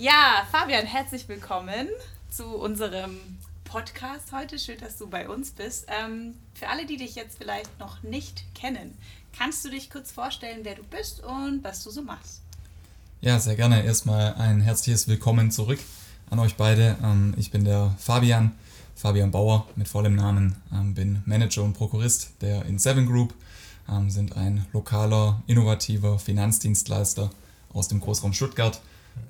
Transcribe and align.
Ja, 0.00 0.46
Fabian, 0.50 0.86
herzlich 0.86 1.28
willkommen 1.28 1.86
zu 2.30 2.46
unserem 2.46 3.18
Podcast 3.64 4.32
heute. 4.32 4.58
Schön, 4.58 4.78
dass 4.80 4.96
du 4.96 5.06
bei 5.06 5.28
uns 5.28 5.50
bist. 5.50 5.88
Ähm, 5.88 6.36
für 6.54 6.68
alle, 6.68 6.86
die 6.86 6.96
dich 6.96 7.16
jetzt 7.16 7.36
vielleicht 7.36 7.78
noch 7.78 8.02
nicht 8.02 8.42
kennen, 8.54 8.96
kannst 9.36 9.62
du 9.62 9.68
dich 9.68 9.90
kurz 9.90 10.10
vorstellen, 10.10 10.60
wer 10.62 10.76
du 10.76 10.84
bist 10.84 11.22
und 11.22 11.62
was 11.62 11.84
du 11.84 11.90
so 11.90 12.00
machst? 12.00 12.40
Ja, 13.20 13.38
sehr 13.38 13.56
gerne. 13.56 13.84
Erstmal 13.84 14.32
ein 14.36 14.62
herzliches 14.62 15.06
Willkommen 15.06 15.50
zurück 15.50 15.80
an 16.30 16.38
euch 16.38 16.56
beide. 16.56 16.96
Ähm, 17.02 17.34
ich 17.36 17.50
bin 17.50 17.64
der 17.64 17.94
Fabian, 17.98 18.52
Fabian 18.96 19.30
Bauer 19.30 19.68
mit 19.76 19.86
vollem 19.86 20.14
Namen, 20.14 20.56
ähm, 20.72 20.94
bin 20.94 21.22
Manager 21.26 21.62
und 21.62 21.74
Prokurist 21.74 22.30
der 22.40 22.64
In7 22.64 23.06
Group, 23.06 23.34
ähm, 23.86 24.08
sind 24.08 24.34
ein 24.34 24.64
lokaler, 24.72 25.42
innovativer 25.46 26.18
Finanzdienstleister 26.18 27.28
aus 27.74 27.88
dem 27.88 28.00
Großraum 28.00 28.32
Stuttgart 28.32 28.80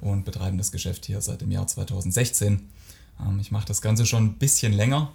und 0.00 0.24
betreiben 0.24 0.58
das 0.58 0.72
Geschäft 0.72 1.06
hier 1.06 1.20
seit 1.20 1.40
dem 1.40 1.50
Jahr 1.50 1.66
2016. 1.66 2.68
Ich 3.40 3.50
mache 3.50 3.66
das 3.66 3.82
Ganze 3.82 4.06
schon 4.06 4.26
ein 4.26 4.34
bisschen 4.38 4.72
länger, 4.72 5.12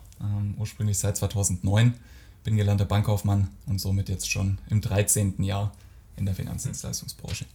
ursprünglich 0.57 0.99
seit 0.99 1.17
2009, 1.17 1.95
bin 2.43 2.55
gelernter 2.55 2.85
Bankkaufmann 2.85 3.49
und 3.65 3.79
somit 3.79 4.09
jetzt 4.09 4.29
schon 4.29 4.59
im 4.69 4.81
13. 4.81 5.41
Jahr 5.43 5.71
in 6.15 6.25
der 6.25 6.35
Finanzdienstleistungsbranche. 6.35 7.45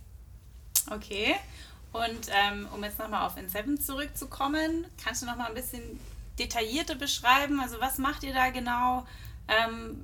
Okay. 0.91 1.37
Und 1.93 2.29
ähm, 2.31 2.69
um 2.75 2.83
jetzt 2.85 2.99
nochmal 2.99 3.27
auf 3.27 3.37
N7 3.37 3.81
zurückzukommen, 3.81 4.87
kannst 5.03 5.23
du 5.23 5.27
nochmal 5.27 5.49
ein 5.49 5.55
bisschen 5.55 5.83
detaillierter 6.39 6.95
beschreiben? 6.95 7.61
Also 7.61 7.81
was 7.81 7.99
macht 7.99 8.23
ihr 8.23 8.33
da 8.33 8.51
genau? 8.51 9.07
Ähm, 9.49 9.97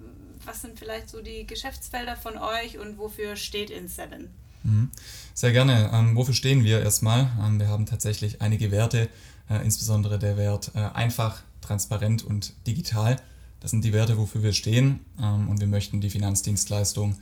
was 0.45 0.63
sind 0.63 0.79
vielleicht 0.79 1.09
so 1.09 1.23
die 1.23 1.47
Geschäftsfelder 1.47 2.17
von 2.17 2.39
euch 2.39 2.79
und 2.79 2.99
wofür 2.99 3.37
steht 3.37 3.71
N7? 3.71 4.29
Mhm. 4.67 4.91
Sehr 5.35 5.53
gerne. 5.53 5.91
Ähm, 5.93 6.17
wofür 6.17 6.35
stehen 6.35 6.65
wir 6.65 6.81
erstmal? 6.81 7.31
Ähm, 7.41 7.61
wir 7.61 7.69
haben 7.69 7.87
tatsächlich 7.87 8.43
einige 8.43 8.71
Werte, 8.71 9.09
äh, 9.49 9.65
insbesondere 9.65 10.19
der 10.19 10.37
Wert 10.37 10.73
äh, 10.75 10.81
einfach, 10.81 11.43
transparent 11.61 12.25
und 12.25 12.53
digital. 12.67 13.17
Das 13.61 13.71
sind 13.71 13.85
die 13.85 13.93
Werte, 13.93 14.19
wofür 14.19 14.43
wir 14.43 14.53
stehen 14.53 15.01
ähm, 15.21 15.49
und 15.49 15.61
wir 15.61 15.67
möchten 15.67 16.01
die 16.01 16.11
Finanzdienstleistung 16.11 17.17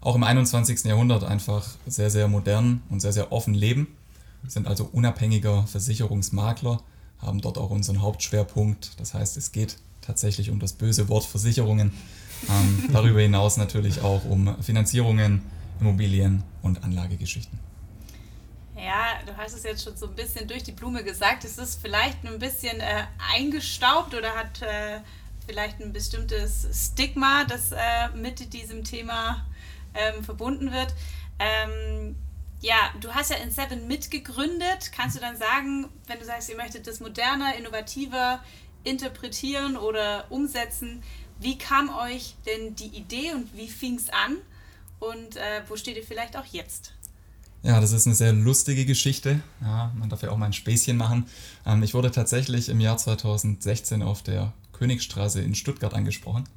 auch 0.00 0.14
im 0.14 0.22
21. 0.22 0.84
Jahrhundert 0.84 1.24
einfach 1.24 1.66
sehr, 1.86 2.10
sehr 2.10 2.28
modern 2.28 2.82
und 2.88 3.00
sehr, 3.00 3.12
sehr 3.12 3.32
offen 3.32 3.52
leben. 3.54 3.88
Wir 4.42 4.50
sind 4.50 4.66
also 4.66 4.88
unabhängiger 4.90 5.66
Versicherungsmakler, 5.66 6.80
haben 7.18 7.42
dort 7.42 7.58
auch 7.58 7.70
unseren 7.70 8.00
Hauptschwerpunkt. 8.00 8.92
Das 8.98 9.12
heißt, 9.12 9.36
es 9.36 9.52
geht 9.52 9.76
tatsächlich 10.00 10.50
um 10.50 10.58
das 10.58 10.72
böse 10.72 11.08
Wort 11.08 11.24
Versicherungen. 11.24 11.92
Ähm, 12.48 12.84
darüber 12.92 13.20
hinaus 13.20 13.58
natürlich 13.58 14.00
auch 14.00 14.24
um 14.24 14.56
Finanzierungen, 14.62 15.42
Immobilien 15.80 16.42
und 16.62 16.82
Anlagegeschichten. 16.84 17.58
Ja, 18.76 19.20
du 19.26 19.36
hast 19.36 19.52
es 19.52 19.62
jetzt 19.64 19.84
schon 19.84 19.96
so 19.96 20.06
ein 20.06 20.14
bisschen 20.14 20.48
durch 20.48 20.62
die 20.62 20.72
Blume 20.72 21.04
gesagt. 21.04 21.44
Es 21.44 21.58
ist 21.58 21.80
vielleicht 21.80 22.24
ein 22.24 22.38
bisschen 22.38 22.80
äh, 22.80 23.04
eingestaubt 23.34 24.14
oder 24.14 24.34
hat 24.34 24.62
äh, 24.62 25.00
vielleicht 25.46 25.80
ein 25.80 25.92
bestimmtes 25.92 26.66
Stigma, 26.72 27.44
das 27.44 27.72
äh, 27.72 28.08
mit 28.14 28.52
diesem 28.52 28.84
Thema 28.84 29.46
ähm, 29.94 30.24
verbunden 30.24 30.72
wird. 30.72 30.94
Ähm, 31.38 32.16
ja, 32.60 32.76
du 33.00 33.14
hast 33.14 33.30
ja 33.30 33.36
in 33.36 33.50
Seven 33.50 33.86
mitgegründet. 33.86 34.92
Kannst 34.94 35.16
du 35.16 35.20
dann 35.20 35.36
sagen, 35.36 35.88
wenn 36.06 36.18
du 36.18 36.24
sagst, 36.24 36.48
ihr 36.48 36.56
möchtet 36.56 36.86
das 36.86 37.00
moderner, 37.00 37.56
innovativer 37.56 38.42
interpretieren 38.84 39.76
oder 39.76 40.24
umsetzen, 40.30 41.02
wie 41.38 41.58
kam 41.58 41.88
euch 41.88 42.34
denn 42.46 42.76
die 42.76 42.88
Idee 42.96 43.32
und 43.32 43.54
wie 43.56 43.68
fing 43.68 43.96
es 43.96 44.10
an? 44.10 44.36
Und 45.00 45.36
äh, 45.36 45.62
wo 45.68 45.76
steht 45.76 45.96
ihr 45.96 46.04
vielleicht 46.04 46.36
auch 46.36 46.44
jetzt? 46.44 46.92
Ja, 47.62 47.80
das 47.80 47.92
ist 47.92 48.06
eine 48.06 48.14
sehr 48.14 48.32
lustige 48.32 48.86
Geschichte. 48.86 49.40
Ja, 49.60 49.92
man 49.94 50.08
darf 50.08 50.22
ja 50.22 50.30
auch 50.30 50.36
mal 50.36 50.46
ein 50.46 50.52
Späßchen 50.52 50.96
machen. 50.96 51.26
Ähm, 51.66 51.82
ich 51.82 51.92
wurde 51.94 52.10
tatsächlich 52.10 52.68
im 52.68 52.80
Jahr 52.80 52.96
2016 52.96 54.02
auf 54.02 54.22
der 54.22 54.52
Königstraße 54.72 55.40
in 55.42 55.54
Stuttgart 55.54 55.94
angesprochen. 55.94 56.44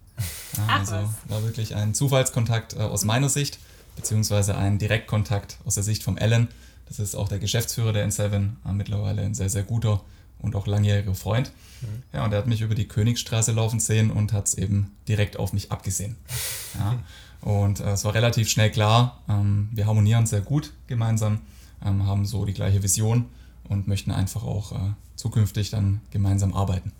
Ja, 0.56 0.64
Ach, 0.68 0.80
also 0.82 0.94
was. 0.94 1.10
war 1.32 1.44
wirklich 1.44 1.74
ein 1.74 1.96
Zufallskontakt 1.96 2.74
äh, 2.74 2.82
aus 2.82 3.04
meiner 3.04 3.30
Sicht, 3.30 3.58
beziehungsweise 3.96 4.56
ein 4.56 4.78
Direktkontakt 4.78 5.58
aus 5.66 5.74
der 5.74 5.82
Sicht 5.84 6.04
vom 6.04 6.20
Alan. 6.20 6.50
Das 6.88 7.00
ist 7.00 7.16
auch 7.16 7.28
der 7.28 7.40
Geschäftsführer 7.40 7.94
der 7.94 8.08
N7, 8.08 8.52
äh, 8.64 8.72
mittlerweile 8.74 9.24
ein 9.24 9.34
sehr, 9.34 9.50
sehr 9.50 9.64
guter 9.64 10.02
und 10.44 10.56
auch 10.56 10.68
langjähriger 10.68 11.16
Freund. 11.16 11.52
Mhm. 11.82 12.04
Ja, 12.14 12.24
und 12.24 12.32
er 12.32 12.38
hat 12.38 12.48
mich 12.48 12.62
über 12.62 12.76
die 12.76 12.88
Königstraße 12.88 13.52
laufen 13.52 13.80
sehen 13.80 14.12
und 14.12 14.32
hat 14.32 14.48
es 14.48 14.54
eben 14.54 14.96
direkt 15.08 15.38
auf 15.38 15.54
mich 15.54 15.72
abgesehen. 15.72 16.16
Ja, 16.80 16.98
und 17.42 17.82
äh, 17.82 17.92
es 17.92 18.04
war 18.04 18.16
relativ 18.16 18.50
schnell 18.50 18.72
klar, 18.72 19.22
ähm, 19.30 19.70
wir 19.74 19.86
harmonieren 19.86 20.26
sehr 20.26 20.42
gut 20.42 20.74
gemeinsam, 20.88 21.42
ähm, 21.86 22.08
haben 22.08 22.26
so 22.26 22.46
die 22.46 22.54
gleiche 22.54 22.82
Vision 22.82 23.26
und 23.70 23.88
möchten 23.88 24.10
einfach 24.10 24.44
auch 24.44 24.72
äh, 24.72 24.94
zukünftig 25.16 25.70
dann 25.70 26.02
gemeinsam 26.10 26.56
arbeiten. 26.56 26.92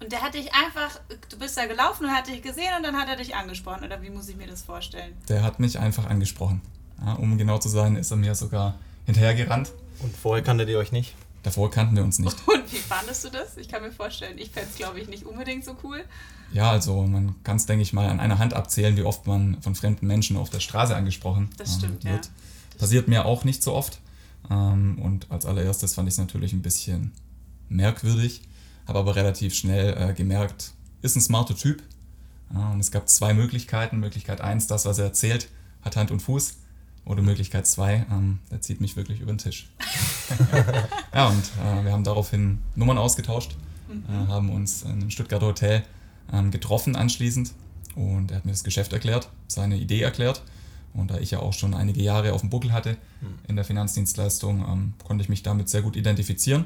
Und 0.00 0.12
der 0.12 0.22
hat 0.22 0.34
dich 0.34 0.54
einfach, 0.54 1.00
du 1.28 1.38
bist 1.38 1.56
da 1.56 1.66
gelaufen 1.66 2.04
und 2.04 2.12
hat 2.12 2.28
dich 2.28 2.42
gesehen 2.42 2.70
und 2.76 2.84
dann 2.84 2.96
hat 2.96 3.08
er 3.08 3.16
dich 3.16 3.34
angesprochen. 3.34 3.84
Oder 3.84 4.00
wie 4.00 4.10
muss 4.10 4.28
ich 4.28 4.36
mir 4.36 4.46
das 4.46 4.62
vorstellen? 4.62 5.14
Der 5.28 5.42
hat 5.42 5.58
mich 5.58 5.78
einfach 5.78 6.06
angesprochen. 6.06 6.60
Ja, 7.04 7.14
um 7.14 7.36
genau 7.36 7.58
zu 7.58 7.68
sein, 7.68 7.96
ist 7.96 8.10
er 8.10 8.16
mir 8.16 8.34
sogar 8.34 8.76
hinterhergerannt. 9.06 9.72
Und 10.00 10.16
vorher 10.16 10.44
kanntet 10.44 10.68
ihr 10.68 10.78
euch 10.78 10.92
nicht? 10.92 11.16
Davor 11.42 11.70
kannten 11.70 11.96
wir 11.96 12.04
uns 12.04 12.18
nicht. 12.18 12.36
Und 12.48 12.72
wie 12.72 12.76
fandest 12.76 13.24
du 13.24 13.30
das? 13.30 13.56
Ich 13.56 13.68
kann 13.68 13.82
mir 13.82 13.92
vorstellen, 13.92 14.38
ich 14.38 14.50
fände 14.50 14.68
es, 14.70 14.76
glaube 14.76 15.00
ich, 15.00 15.08
nicht 15.08 15.24
unbedingt 15.24 15.64
so 15.64 15.76
cool. 15.82 16.04
Ja, 16.52 16.70
also 16.70 17.02
man 17.02 17.34
kann 17.44 17.56
es, 17.56 17.66
denke 17.66 17.82
ich 17.82 17.92
mal, 17.92 18.08
an 18.08 18.20
einer 18.20 18.38
Hand 18.38 18.54
abzählen, 18.54 18.96
wie 18.96 19.02
oft 19.02 19.26
man 19.26 19.60
von 19.62 19.74
fremden 19.74 20.06
Menschen 20.06 20.36
auf 20.36 20.50
der 20.50 20.60
Straße 20.60 20.96
angesprochen 20.96 21.50
das 21.56 21.74
stimmt, 21.74 22.04
ähm, 22.04 22.12
wird. 22.12 22.26
Ja. 22.26 22.32
Das 22.70 22.78
Passiert 22.78 23.08
mir 23.08 23.24
auch 23.26 23.44
nicht 23.44 23.62
so 23.62 23.74
oft. 23.74 24.00
Ähm, 24.50 24.98
und 25.00 25.30
als 25.30 25.46
allererstes 25.46 25.94
fand 25.94 26.08
ich 26.08 26.14
es 26.14 26.18
natürlich 26.18 26.52
ein 26.52 26.62
bisschen 26.62 27.12
merkwürdig 27.68 28.42
habe 28.88 28.98
aber 28.98 29.14
relativ 29.14 29.54
schnell 29.54 29.94
äh, 29.96 30.14
gemerkt, 30.14 30.72
ist 31.02 31.14
ein 31.14 31.20
smarter 31.20 31.54
Typ. 31.54 31.82
Ja, 32.52 32.70
und 32.70 32.80
es 32.80 32.90
gab 32.90 33.08
zwei 33.08 33.34
Möglichkeiten. 33.34 34.00
Möglichkeit 34.00 34.40
1, 34.40 34.66
das, 34.66 34.86
was 34.86 34.98
er 34.98 35.04
erzählt, 35.04 35.48
hat 35.82 35.96
Hand 35.96 36.10
und 36.10 36.20
Fuß. 36.20 36.56
Oder 37.04 37.22
Möglichkeit 37.22 37.66
2, 37.66 38.06
ähm, 38.10 38.38
der 38.50 38.62
zieht 38.62 38.80
mich 38.80 38.96
wirklich 38.96 39.20
über 39.20 39.32
den 39.32 39.38
Tisch. 39.38 39.68
ja, 41.14 41.28
und 41.28 41.44
äh, 41.64 41.84
wir 41.84 41.92
haben 41.92 42.04
daraufhin 42.04 42.58
Nummern 42.74 42.98
ausgetauscht, 42.98 43.56
mhm. 43.88 44.04
äh, 44.08 44.28
haben 44.28 44.50
uns 44.50 44.82
in 44.82 44.92
einem 44.92 45.10
Stuttgarter 45.10 45.46
Hotel 45.46 45.84
ähm, 46.32 46.50
getroffen 46.50 46.96
anschließend. 46.96 47.52
Und 47.94 48.30
er 48.30 48.38
hat 48.38 48.44
mir 48.44 48.52
das 48.52 48.64
Geschäft 48.64 48.92
erklärt, 48.92 49.28
seine 49.48 49.76
Idee 49.76 50.02
erklärt. 50.02 50.42
Und 50.94 51.10
da 51.10 51.18
ich 51.18 51.30
ja 51.30 51.40
auch 51.40 51.52
schon 51.52 51.74
einige 51.74 52.02
Jahre 52.02 52.32
auf 52.32 52.40
dem 52.40 52.50
Buckel 52.50 52.72
hatte 52.72 52.96
mhm. 53.20 53.38
in 53.48 53.56
der 53.56 53.64
Finanzdienstleistung, 53.64 54.64
ähm, 54.68 54.94
konnte 55.04 55.22
ich 55.22 55.28
mich 55.28 55.42
damit 55.42 55.68
sehr 55.68 55.82
gut 55.82 55.96
identifizieren. 55.96 56.64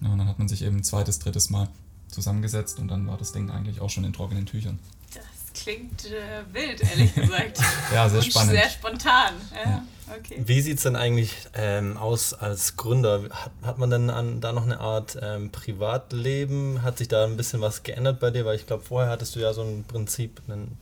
Ja, 0.00 0.08
und 0.10 0.18
dann 0.18 0.28
hat 0.28 0.38
man 0.38 0.48
sich 0.48 0.62
eben 0.62 0.78
ein 0.78 0.84
zweites, 0.84 1.18
drittes 1.18 1.50
Mal 1.50 1.68
zusammengesetzt 2.08 2.78
und 2.78 2.88
dann 2.88 3.06
war 3.06 3.16
das 3.16 3.32
Ding 3.32 3.50
eigentlich 3.50 3.80
auch 3.80 3.90
schon 3.90 4.04
in 4.04 4.12
trockenen 4.12 4.46
Tüchern. 4.46 4.78
Das 5.14 5.62
klingt 5.62 6.06
äh, 6.06 6.42
wild, 6.52 6.80
ehrlich 6.82 7.14
gesagt. 7.14 7.58
ja, 7.94 8.08
sehr 8.08 8.22
spannend. 8.22 8.52
Sehr 8.52 8.68
spontan. 8.68 9.34
Ja, 9.52 9.70
ja. 9.70 9.82
Okay. 10.18 10.42
Wie 10.44 10.60
sieht 10.60 10.76
es 10.76 10.82
denn 10.82 10.96
eigentlich 10.96 11.34
ähm, 11.54 11.96
aus 11.96 12.34
als 12.34 12.76
Gründer? 12.76 13.22
Hat, 13.30 13.52
hat 13.62 13.78
man 13.78 13.90
denn 13.90 14.10
an, 14.10 14.40
da 14.40 14.52
noch 14.52 14.64
eine 14.64 14.80
Art 14.80 15.18
ähm, 15.20 15.50
Privatleben? 15.50 16.82
Hat 16.82 16.98
sich 16.98 17.08
da 17.08 17.24
ein 17.24 17.36
bisschen 17.36 17.60
was 17.60 17.82
geändert 17.82 18.20
bei 18.20 18.30
dir? 18.30 18.44
Weil 18.44 18.56
ich 18.56 18.66
glaube, 18.66 18.84
vorher 18.84 19.10
hattest 19.10 19.36
du 19.36 19.40
ja 19.40 19.52
so 19.52 19.62
ein 19.62 19.84
Prinzip, 19.84 20.40
einen, 20.48 20.76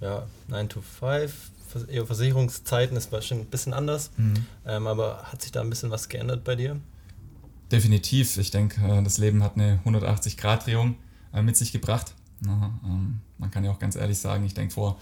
ja, 0.00 0.26
9 0.48 0.68
to 0.68 0.80
5, 0.80 1.32
eher 1.88 2.06
Versicherungszeiten 2.06 2.96
ist 2.96 3.10
bestimmt 3.10 3.42
ein 3.42 3.50
bisschen 3.50 3.74
anders. 3.74 4.10
Mhm. 4.16 4.46
Ähm, 4.66 4.86
aber 4.86 5.24
hat 5.24 5.42
sich 5.42 5.52
da 5.52 5.60
ein 5.60 5.70
bisschen 5.70 5.90
was 5.90 6.08
geändert 6.08 6.44
bei 6.44 6.56
dir? 6.56 6.80
Definitiv. 7.70 8.36
Ich 8.38 8.50
denke, 8.50 8.80
äh, 8.86 9.02
das 9.02 9.18
Leben 9.18 9.42
hat 9.42 9.56
eine 9.56 9.80
180-Grad-Drehung 9.84 10.96
äh, 11.32 11.42
mit 11.42 11.56
sich 11.56 11.72
gebracht. 11.72 12.14
Ähm, 12.46 13.20
man 13.38 13.50
kann 13.50 13.64
ja 13.64 13.70
auch 13.70 13.78
ganz 13.78 13.96
ehrlich 13.96 14.18
sagen, 14.18 14.44
ich 14.44 14.54
denke, 14.54 14.74
vor 14.74 14.98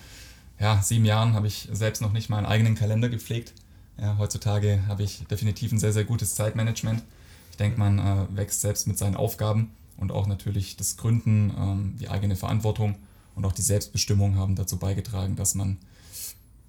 ja, 0.63 0.81
sieben 0.81 1.05
Jahren 1.05 1.35
habe 1.35 1.49
ich 1.49 1.69
selbst 1.73 2.01
noch 2.01 2.13
nicht 2.13 2.31
mal 2.31 2.39
einen 2.39 2.47
eigenen 2.47 2.77
Kalender 2.77 3.09
gepflegt. 3.09 3.53
Ja, 4.01 4.17
heutzutage 4.17 4.87
habe 4.87 5.03
ich 5.03 5.27
definitiv 5.27 5.73
ein 5.73 5.81
sehr, 5.81 5.93
sehr 5.93 6.05
gutes 6.05 6.37
Zeitmanagement. 6.37 7.03
Ich 7.51 7.57
denke, 7.57 7.81
man 7.81 7.99
äh, 7.99 8.27
wächst 8.37 8.61
selbst 8.61 8.87
mit 8.87 8.97
seinen 8.97 9.17
Aufgaben 9.17 9.73
und 9.97 10.13
auch 10.13 10.29
natürlich 10.29 10.77
das 10.77 10.97
Gründen, 10.97 11.53
ähm, 11.59 11.97
die 11.99 12.09
eigene 12.09 12.37
Verantwortung 12.37 12.95
und 13.35 13.45
auch 13.45 13.53
die 13.53 13.63
Selbstbestimmung 13.63 14.37
haben 14.37 14.55
dazu 14.55 14.79
beigetragen, 14.79 15.35
dass 15.35 15.57
man 15.57 15.79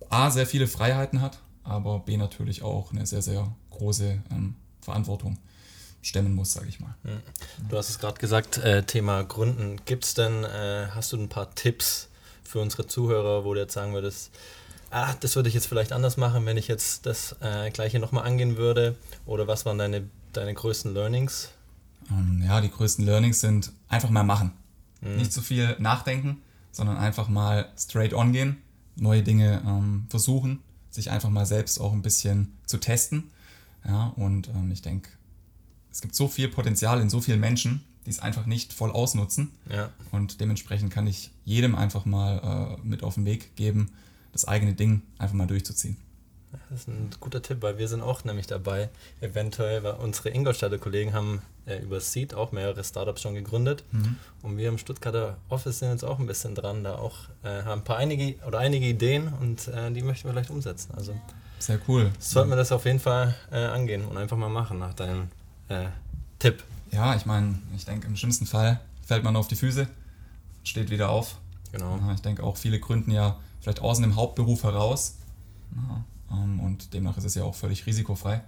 A, 0.10 0.32
sehr 0.32 0.48
viele 0.48 0.68
Freiheiten 0.68 1.22
hat, 1.22 1.38
aber 1.64 2.00
B, 2.00 2.18
natürlich 2.18 2.64
auch 2.64 2.92
eine 2.92 3.06
sehr, 3.06 3.22
sehr 3.22 3.56
große 3.70 4.24
ähm, 4.32 4.56
Verantwortung 4.82 5.38
stemmen 6.02 6.34
muss, 6.34 6.52
sage 6.52 6.68
ich 6.68 6.80
mal. 6.80 6.96
Hm. 7.04 7.22
Du 7.70 7.78
hast 7.78 7.90
es 7.90 8.00
gerade 8.00 8.20
gesagt, 8.20 8.58
äh, 8.58 8.84
Thema 8.84 9.24
Gründen. 9.24 9.80
Gibt 9.86 10.04
es 10.04 10.16
denn, 10.16 10.44
äh, 10.44 10.88
hast 10.96 11.14
du 11.14 11.18
ein 11.18 11.30
paar 11.30 11.54
Tipps 11.54 12.10
für 12.44 12.60
unsere 12.60 12.88
Zuhörer, 12.88 13.46
wo 13.46 13.54
du 13.54 13.60
jetzt 13.60 13.74
sagen 13.74 13.94
würdest, 13.94 14.32
ah, 14.92 15.14
das 15.20 15.36
würde 15.36 15.50
ich 15.50 15.56
jetzt 15.56 15.68
vielleicht 15.68 15.92
anders 15.92 16.18
machen, 16.18 16.46
wenn 16.46 16.58
ich 16.58 16.68
jetzt 16.68 17.06
das 17.06 17.36
äh, 17.42 17.72
gleiche 17.72 18.00
nochmal 18.00 18.26
angehen 18.26 18.58
würde? 18.58 18.96
Oder 19.26 19.48
was 19.48 19.66
waren 19.66 19.78
deine, 19.78 20.08
deine 20.34 20.54
größten 20.54 20.94
Learnings? 20.94 21.50
Ähm, 22.10 22.44
ja, 22.46 22.62
die 22.62 22.70
größten 22.70 23.06
Learnings 23.06 23.42
sind 23.42 23.72
einfach 23.88 24.10
mal 24.10 24.24
machen. 24.24 24.54
Mhm. 25.02 25.18
Nicht 25.18 25.34
zu 25.34 25.42
viel 25.42 25.76
nachdenken, 25.80 26.42
sondern 26.72 26.98
einfach 26.98 27.28
mal 27.28 27.72
straight 27.78 28.14
on 28.14 28.34
gehen, 28.34 28.58
neue 28.96 29.24
Dinge 29.24 29.62
ähm, 29.66 30.06
versuchen, 30.10 30.62
sich 30.90 31.10
einfach 31.10 31.30
mal 31.30 31.46
selbst 31.46 31.80
auch 31.80 31.94
ein 31.94 32.02
bisschen 32.02 32.58
zu 32.66 32.78
testen. 32.78 33.32
Ja, 33.86 34.14
und 34.16 34.48
ähm, 34.50 34.72
ich 34.72 34.82
denke, 34.82 35.10
es 35.92 36.02
gibt 36.02 36.16
so 36.16 36.28
viel 36.28 36.48
Potenzial 36.48 37.02
in 37.02 37.10
so 37.10 37.20
vielen 37.20 37.40
Menschen, 37.40 37.84
die 38.06 38.10
es 38.12 38.20
einfach 38.20 38.46
nicht 38.46 38.74
voll 38.74 38.92
ausnutzen. 38.92 39.52
Ja. 39.70 39.90
Und 40.12 40.40
dementsprechend 40.42 40.92
kann 40.94 41.08
ich 41.08 41.32
jedem 41.46 41.76
einfach 41.76 42.06
mal 42.06 42.78
äh, 42.82 42.88
mit 42.88 43.04
auf 43.04 43.16
den 43.16 43.26
Weg 43.26 43.56
geben, 43.56 43.92
das 44.32 44.46
eigene 44.48 44.74
Ding 44.74 45.02
einfach 45.18 45.36
mal 45.36 45.48
durchzuziehen. 45.48 45.98
Das 46.70 46.82
ist 46.82 46.88
ein 46.88 47.10
guter 47.20 47.42
Tipp, 47.42 47.62
weil 47.62 47.80
wir 47.80 47.88
sind 47.88 48.02
auch 48.02 48.24
nämlich 48.26 48.46
dabei, 48.46 48.90
eventuell, 49.22 49.82
weil 49.84 49.94
unsere 49.94 50.30
Ingolstädter 50.30 50.78
Kollegen 50.78 51.12
haben 51.14 51.42
äh, 51.66 51.80
über 51.80 52.00
Seed 52.00 52.36
auch 52.36 52.52
mehrere 52.52 52.84
Startups 52.84 53.22
schon 53.22 53.34
gegründet 53.34 53.84
Mhm. 53.92 54.18
und 54.44 54.58
wir 54.58 54.70
im 54.70 54.78
Stuttgarter 54.78 55.38
Office 55.50 55.80
sind 55.80 55.90
jetzt 55.90 56.04
auch 56.04 56.20
ein 56.20 56.28
bisschen 56.28 56.54
dran, 56.54 56.84
da 56.84 56.96
auch 56.96 57.16
äh, 57.44 57.64
haben 57.64 57.80
ein 57.82 57.84
paar 57.84 57.98
einige 57.98 58.36
oder 58.46 58.60
einige 58.60 58.86
Ideen 58.86 59.34
und 59.42 59.68
äh, 59.68 59.92
die 59.92 60.04
möchten 60.04 60.28
wir 60.28 60.34
vielleicht 60.34 60.52
umsetzen. 60.52 60.94
Also 60.96 61.16
Sehr 61.58 61.80
cool. 61.88 62.12
sollten 62.20 62.50
wir 62.52 62.56
das 62.58 62.72
auf 62.72 62.86
jeden 62.86 63.00
Fall 63.00 63.34
äh, 63.52 63.56
angehen 63.58 64.06
und 64.06 64.18
einfach 64.18 64.38
mal 64.38 64.50
machen 64.50 64.78
nach 64.78 64.94
deinem 64.94 65.30
äh, 65.70 65.86
Tipp. 66.38 66.64
Ja, 66.94 67.16
ich 67.16 67.26
meine, 67.26 67.60
ich 67.76 67.86
denke, 67.86 68.08
im 68.08 68.16
schlimmsten 68.16 68.46
Fall 68.46 68.80
fällt 69.06 69.24
man 69.24 69.36
auf 69.36 69.48
die 69.48 69.56
Füße, 69.56 69.88
steht 70.64 70.90
wieder 70.92 71.10
auf. 71.10 71.38
Genau. 71.72 71.98
Ja, 71.98 72.14
ich 72.14 72.22
denke 72.22 72.44
auch, 72.44 72.56
viele 72.56 72.80
gründen 72.80 73.12
ja 73.12 73.40
vielleicht 73.62 73.82
aus 73.82 74.00
dem 74.00 74.16
Hauptberuf 74.16 74.64
heraus. 74.64 75.16
Ja, 75.76 76.04
ähm, 76.32 76.60
und 76.60 76.94
demnach 76.94 77.18
ist 77.18 77.24
es 77.24 77.36
ja 77.36 77.44
auch 77.44 77.56
völlig 77.56 77.86
risikofrei. 77.86 78.42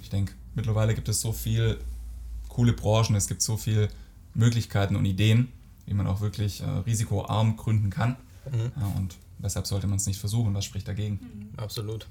Ich 0.00 0.08
denke, 0.08 0.34
mittlerweile 0.54 0.94
gibt 0.94 1.08
es 1.08 1.20
so 1.20 1.32
viel 1.32 1.78
coole 2.48 2.72
Branchen, 2.72 3.16
es 3.16 3.26
gibt 3.26 3.42
so 3.42 3.56
viele 3.56 3.88
Möglichkeiten 4.34 4.94
und 4.96 5.04
Ideen, 5.04 5.52
wie 5.86 5.94
man 5.94 6.06
auch 6.06 6.20
wirklich 6.20 6.60
äh, 6.60 6.64
risikoarm 6.64 7.56
gründen 7.56 7.90
kann. 7.90 8.16
Mhm. 8.50 8.72
Ja, 8.76 8.86
und 8.96 9.16
weshalb 9.38 9.66
sollte 9.66 9.86
man 9.86 9.96
es 9.96 10.06
nicht 10.06 10.20
versuchen? 10.20 10.54
Was 10.54 10.64
spricht 10.64 10.86
dagegen? 10.86 11.52
Absolut. 11.56 12.06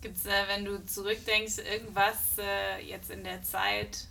Gibt 0.00 0.16
es, 0.16 0.24
äh, 0.24 0.30
wenn 0.48 0.64
du 0.64 0.84
zurückdenkst, 0.86 1.58
irgendwas 1.58 2.38
äh, 2.38 2.88
jetzt 2.88 3.10
in 3.10 3.22
der 3.22 3.42
Zeit, 3.42 4.06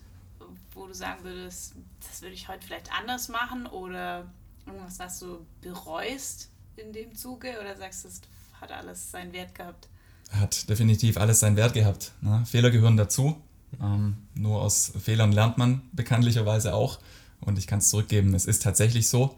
wo 0.73 0.87
du 0.87 0.93
sagen 0.93 1.23
würdest, 1.23 1.75
das 2.07 2.21
würde 2.21 2.33
ich 2.33 2.47
heute 2.47 2.65
vielleicht 2.65 2.91
anders 2.91 3.29
machen 3.29 3.65
oder 3.67 4.31
irgendwas, 4.65 4.99
was 4.99 5.19
du 5.19 5.45
bereust 5.61 6.49
in 6.75 6.93
dem 6.93 7.15
Zuge 7.15 7.57
oder 7.59 7.75
sagst 7.75 8.03
du, 8.03 8.07
es 8.07 8.21
hat 8.59 8.71
alles 8.71 9.11
seinen 9.11 9.33
Wert 9.33 9.55
gehabt? 9.55 9.87
Hat 10.31 10.69
definitiv 10.69 11.17
alles 11.17 11.39
seinen 11.39 11.57
Wert 11.57 11.73
gehabt. 11.73 12.11
Ne? 12.21 12.43
Fehler 12.45 12.69
gehören 12.69 12.97
dazu. 12.97 13.41
Ähm, 13.81 14.17
nur 14.35 14.61
aus 14.61 14.91
Fehlern 14.99 15.31
lernt 15.31 15.57
man 15.57 15.81
bekanntlicherweise 15.91 16.73
auch. 16.73 16.99
Und 17.41 17.57
ich 17.57 17.67
kann 17.67 17.79
es 17.79 17.89
zurückgeben, 17.89 18.33
es 18.33 18.45
ist 18.45 18.63
tatsächlich 18.63 19.07
so. 19.07 19.37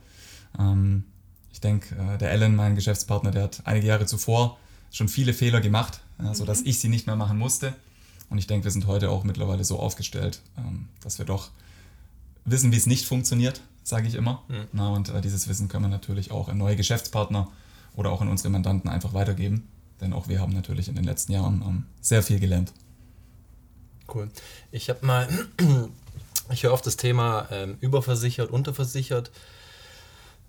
Ähm, 0.57 1.05
ich 1.51 1.61
denke, 1.61 1.95
äh, 1.95 2.17
der 2.17 2.31
Alan, 2.31 2.55
mein 2.55 2.75
Geschäftspartner, 2.75 3.31
der 3.31 3.43
hat 3.43 3.61
einige 3.65 3.87
Jahre 3.87 4.05
zuvor 4.05 4.57
schon 4.91 5.07
viele 5.07 5.33
Fehler 5.33 5.61
gemacht, 5.61 6.01
äh, 6.19 6.33
sodass 6.33 6.61
ich 6.61 6.79
sie 6.79 6.89
nicht 6.89 7.07
mehr 7.07 7.15
machen 7.15 7.37
musste. 7.37 7.73
Und 8.31 8.37
ich 8.37 8.47
denke, 8.47 8.63
wir 8.63 8.71
sind 8.71 8.87
heute 8.87 9.11
auch 9.11 9.25
mittlerweile 9.25 9.65
so 9.65 9.77
aufgestellt, 9.77 10.39
ähm, 10.57 10.87
dass 11.03 11.19
wir 11.19 11.25
doch 11.25 11.49
wissen, 12.45 12.71
wie 12.71 12.77
es 12.77 12.87
nicht 12.87 13.05
funktioniert, 13.05 13.59
sage 13.83 14.07
ich 14.07 14.15
immer. 14.15 14.41
Mhm. 14.47 14.67
Na, 14.71 14.89
und 14.89 15.09
äh, 15.09 15.19
dieses 15.19 15.49
Wissen 15.49 15.67
können 15.67 15.83
wir 15.83 15.89
natürlich 15.89 16.31
auch 16.31 16.47
an 16.47 16.57
neue 16.57 16.77
Geschäftspartner 16.77 17.49
oder 17.93 18.09
auch 18.09 18.21
an 18.21 18.29
unsere 18.29 18.49
Mandanten 18.49 18.89
einfach 18.89 19.13
weitergeben. 19.13 19.67
Denn 19.99 20.13
auch 20.13 20.29
wir 20.29 20.39
haben 20.39 20.53
natürlich 20.53 20.87
in 20.87 20.95
den 20.95 21.03
letzten 21.03 21.33
Jahren 21.33 21.61
ähm, 21.61 21.83
sehr 21.99 22.23
viel 22.23 22.39
gelernt. 22.39 22.71
Cool. 24.11 24.29
Ich 24.71 24.89
habe 24.89 25.05
mal, 25.05 25.27
ich 26.51 26.63
höre 26.63 26.71
oft 26.71 26.85
das 26.85 26.95
Thema 26.95 27.49
ähm, 27.51 27.75
überversichert, 27.81 28.49
unterversichert. 28.49 29.29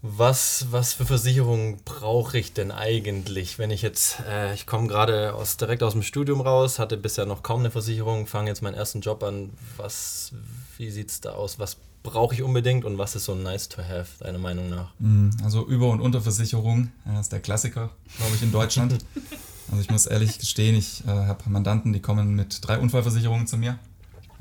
Was, 0.05 0.67
was 0.73 0.95
für 0.95 1.07
Versicherungen 1.07 1.79
brauche 1.85 2.37
ich 2.37 2.53
denn 2.53 2.73
eigentlich, 2.73 3.61
wenn 3.61 3.71
ich 3.71 3.83
jetzt, 3.83 4.19
äh, 4.29 4.53
ich 4.53 4.67
komme 4.67 4.89
gerade 4.89 5.33
aus, 5.33 5.57
direkt 5.57 5.85
aus 5.85 5.93
dem 5.93 6.03
Studium 6.03 6.41
raus, 6.41 6.81
hatte 6.81 6.97
bisher 6.97 7.25
noch 7.25 7.45
kaum 7.45 7.61
eine 7.61 7.71
Versicherung, 7.71 8.27
fange 8.27 8.49
jetzt 8.49 8.63
meinen 8.63 8.75
ersten 8.75 9.01
Job 9.01 9.23
an. 9.23 9.51
Was, 9.77 10.33
wie 10.77 10.91
sieht 10.91 11.11
es 11.11 11.21
da 11.21 11.31
aus? 11.35 11.61
Was 11.61 11.77
brauche 12.03 12.35
ich 12.35 12.43
unbedingt 12.43 12.85
und 12.85 12.99
was 12.99 13.15
ist 13.15 13.27
so 13.27 13.37
nice 13.37 13.69
to 13.69 13.81
have, 13.81 14.25
deiner 14.25 14.39
Meinung 14.41 14.69
nach? 14.69 14.93
Mm, 14.99 15.31
Also 15.45 15.65
Über- 15.69 15.91
und 15.91 16.01
Unterversicherung 16.01 16.91
äh, 17.07 17.21
ist 17.21 17.31
der 17.31 17.39
Klassiker, 17.39 17.91
glaube 18.17 18.35
ich, 18.35 18.43
in 18.43 18.51
Deutschland. 18.51 18.99
also 19.71 19.81
ich 19.81 19.89
muss 19.89 20.07
ehrlich 20.07 20.37
gestehen, 20.37 20.75
ich 20.75 21.05
äh, 21.07 21.11
habe 21.11 21.49
Mandanten, 21.49 21.93
die 21.93 22.01
kommen 22.01 22.35
mit 22.35 22.67
drei 22.67 22.79
Unfallversicherungen 22.79 23.47
zu 23.47 23.57
mir 23.57 23.79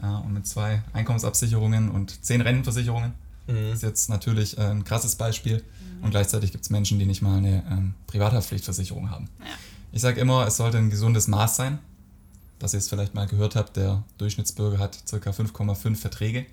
ja, 0.02 0.18
und 0.18 0.34
mit 0.34 0.48
zwei 0.48 0.82
Einkommensabsicherungen 0.94 1.92
und 1.92 2.26
zehn 2.26 2.42
Rentenversicherungen. 2.42 3.14
Mhm. 3.52 3.74
ist 3.74 3.84
jetzt 3.84 4.10
natürlich 4.10 4.58
äh, 4.58 4.62
ein 4.62 4.84
krasses 4.84 5.16
Beispiel. 5.16 5.64
Und 6.02 6.10
gleichzeitig 6.12 6.52
gibt 6.52 6.64
es 6.64 6.70
Menschen, 6.72 6.98
die 6.98 7.06
nicht 7.06 7.22
mal 7.22 7.38
eine 7.38 7.64
ähm, 7.70 7.94
Privathaftpflichtversicherung 8.08 9.12
haben. 9.12 9.30
Ja. 9.40 9.46
Ich 9.92 10.02
sage 10.02 10.20
immer, 10.22 10.48
es 10.48 10.58
sollte 10.58 10.78
ein 10.78 10.90
gesundes 10.90 11.28
Maß 11.28 11.56
sein. 11.56 11.80
Dass 12.60 12.74
ihr 12.74 12.80
es 12.80 12.90
vielleicht 12.90 13.16
mal 13.16 13.26
gehört 13.28 13.56
habt, 13.56 13.76
der 13.76 14.04
Durchschnittsbürger 14.20 14.78
hat 14.78 14.98
ca. 15.10 15.30
5,5 15.32 15.96
Verträge. 15.96 16.46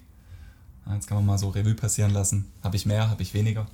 Jetzt 0.92 1.06
kann 1.06 1.18
man 1.18 1.26
mal 1.26 1.38
so 1.38 1.50
Revue 1.50 1.74
passieren 1.74 2.12
lassen. 2.12 2.46
Habe 2.62 2.76
ich 2.76 2.86
mehr, 2.86 3.10
habe 3.10 3.22
ich 3.22 3.34
weniger? 3.34 3.66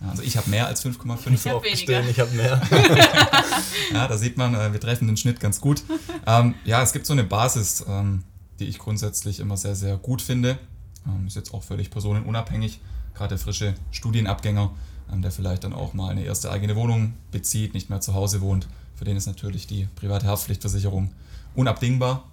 Ja, 0.00 0.10
also 0.10 0.22
ich 0.22 0.36
habe 0.36 0.48
mehr 0.48 0.66
als 0.68 0.84
5,5. 0.84 1.32
Ich 1.34 1.46
hab 1.46 1.54
Auch 1.56 1.64
weniger. 1.64 1.70
gestehen, 2.02 2.08
Ich 2.08 2.20
habe 2.20 2.30
mehr. 2.30 2.62
Ja, 3.92 4.06
da 4.06 4.16
sieht 4.16 4.36
man, 4.36 4.54
äh, 4.54 4.72
wir 4.72 4.80
treffen 4.80 5.08
den 5.08 5.16
Schnitt 5.16 5.40
ganz 5.40 5.60
gut. 5.60 5.82
Ähm, 6.26 6.54
ja, 6.64 6.80
es 6.82 6.92
gibt 6.92 7.06
so 7.06 7.12
eine 7.12 7.24
Basis, 7.24 7.84
ähm, 7.88 8.22
die 8.60 8.66
ich 8.66 8.78
grundsätzlich 8.78 9.40
immer 9.40 9.56
sehr, 9.56 9.74
sehr 9.74 9.96
gut 9.96 10.22
finde. 10.22 10.58
Ähm, 11.06 11.26
ist 11.26 11.36
jetzt 11.36 11.54
auch 11.54 11.62
völlig 11.62 11.90
personenunabhängig. 11.90 12.80
Gerade 13.14 13.30
der 13.30 13.38
frische 13.38 13.74
Studienabgänger, 13.90 14.70
ähm, 15.12 15.22
der 15.22 15.30
vielleicht 15.30 15.64
dann 15.64 15.72
auch 15.72 15.94
mal 15.94 16.10
eine 16.10 16.24
erste 16.24 16.50
eigene 16.50 16.76
Wohnung 16.76 17.14
bezieht, 17.30 17.74
nicht 17.74 17.90
mehr 17.90 18.00
zu 18.00 18.14
Hause 18.14 18.40
wohnt, 18.40 18.68
für 18.94 19.04
den 19.04 19.16
ist 19.16 19.26
natürlich 19.26 19.66
die 19.66 19.88
private 19.96 20.26
Haftpflichtversicherung 20.26 21.10
unabdingbar. 21.54 22.24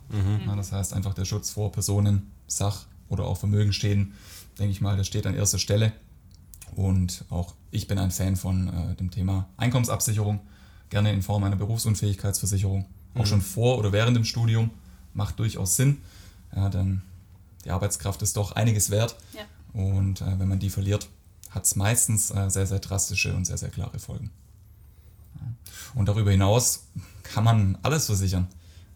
Ja, 0.45 0.55
das 0.55 0.71
heißt 0.71 0.93
einfach 0.93 1.13
der 1.13 1.25
Schutz 1.25 1.49
vor 1.49 1.71
Personen, 1.71 2.31
Sach- 2.47 2.85
oder 3.09 3.25
auch 3.25 3.37
Vermögensschäden, 3.37 4.13
denke 4.59 4.71
ich 4.71 4.81
mal, 4.81 4.97
der 4.97 5.05
steht 5.05 5.25
an 5.25 5.33
erster 5.33 5.59
Stelle. 5.59 5.93
Und 6.75 7.23
auch 7.29 7.53
ich 7.71 7.87
bin 7.87 7.97
ein 7.97 8.11
Fan 8.11 8.35
von 8.35 8.67
äh, 8.67 8.95
dem 8.95 9.11
Thema 9.11 9.47
Einkommensabsicherung, 9.57 10.41
gerne 10.89 11.13
in 11.13 11.21
Form 11.21 11.43
einer 11.43 11.55
Berufsunfähigkeitsversicherung. 11.55 12.85
Auch 13.15 13.25
schon 13.25 13.41
vor 13.41 13.79
oder 13.79 13.91
während 13.93 14.15
dem 14.15 14.25
Studium 14.25 14.69
macht 15.13 15.39
durchaus 15.39 15.75
Sinn, 15.75 15.97
ja, 16.55 16.69
denn 16.69 17.01
die 17.67 17.71
Arbeitskraft 17.71 18.21
ist 18.21 18.37
doch 18.37 18.53
einiges 18.53 18.89
wert. 18.91 19.17
Ja. 19.33 19.41
Und 19.73 20.21
äh, 20.21 20.39
wenn 20.39 20.47
man 20.47 20.59
die 20.59 20.69
verliert, 20.69 21.09
hat 21.49 21.65
es 21.65 21.75
meistens 21.75 22.31
äh, 22.31 22.49
sehr, 22.49 22.65
sehr 22.65 22.79
drastische 22.79 23.35
und 23.35 23.45
sehr, 23.45 23.57
sehr 23.57 23.69
klare 23.69 23.99
Folgen. 23.99 24.31
Ja. 25.35 25.47
Und 25.95 26.07
darüber 26.07 26.31
hinaus 26.31 26.85
kann 27.23 27.43
man 27.43 27.77
alles 27.83 28.05
versichern. 28.05 28.47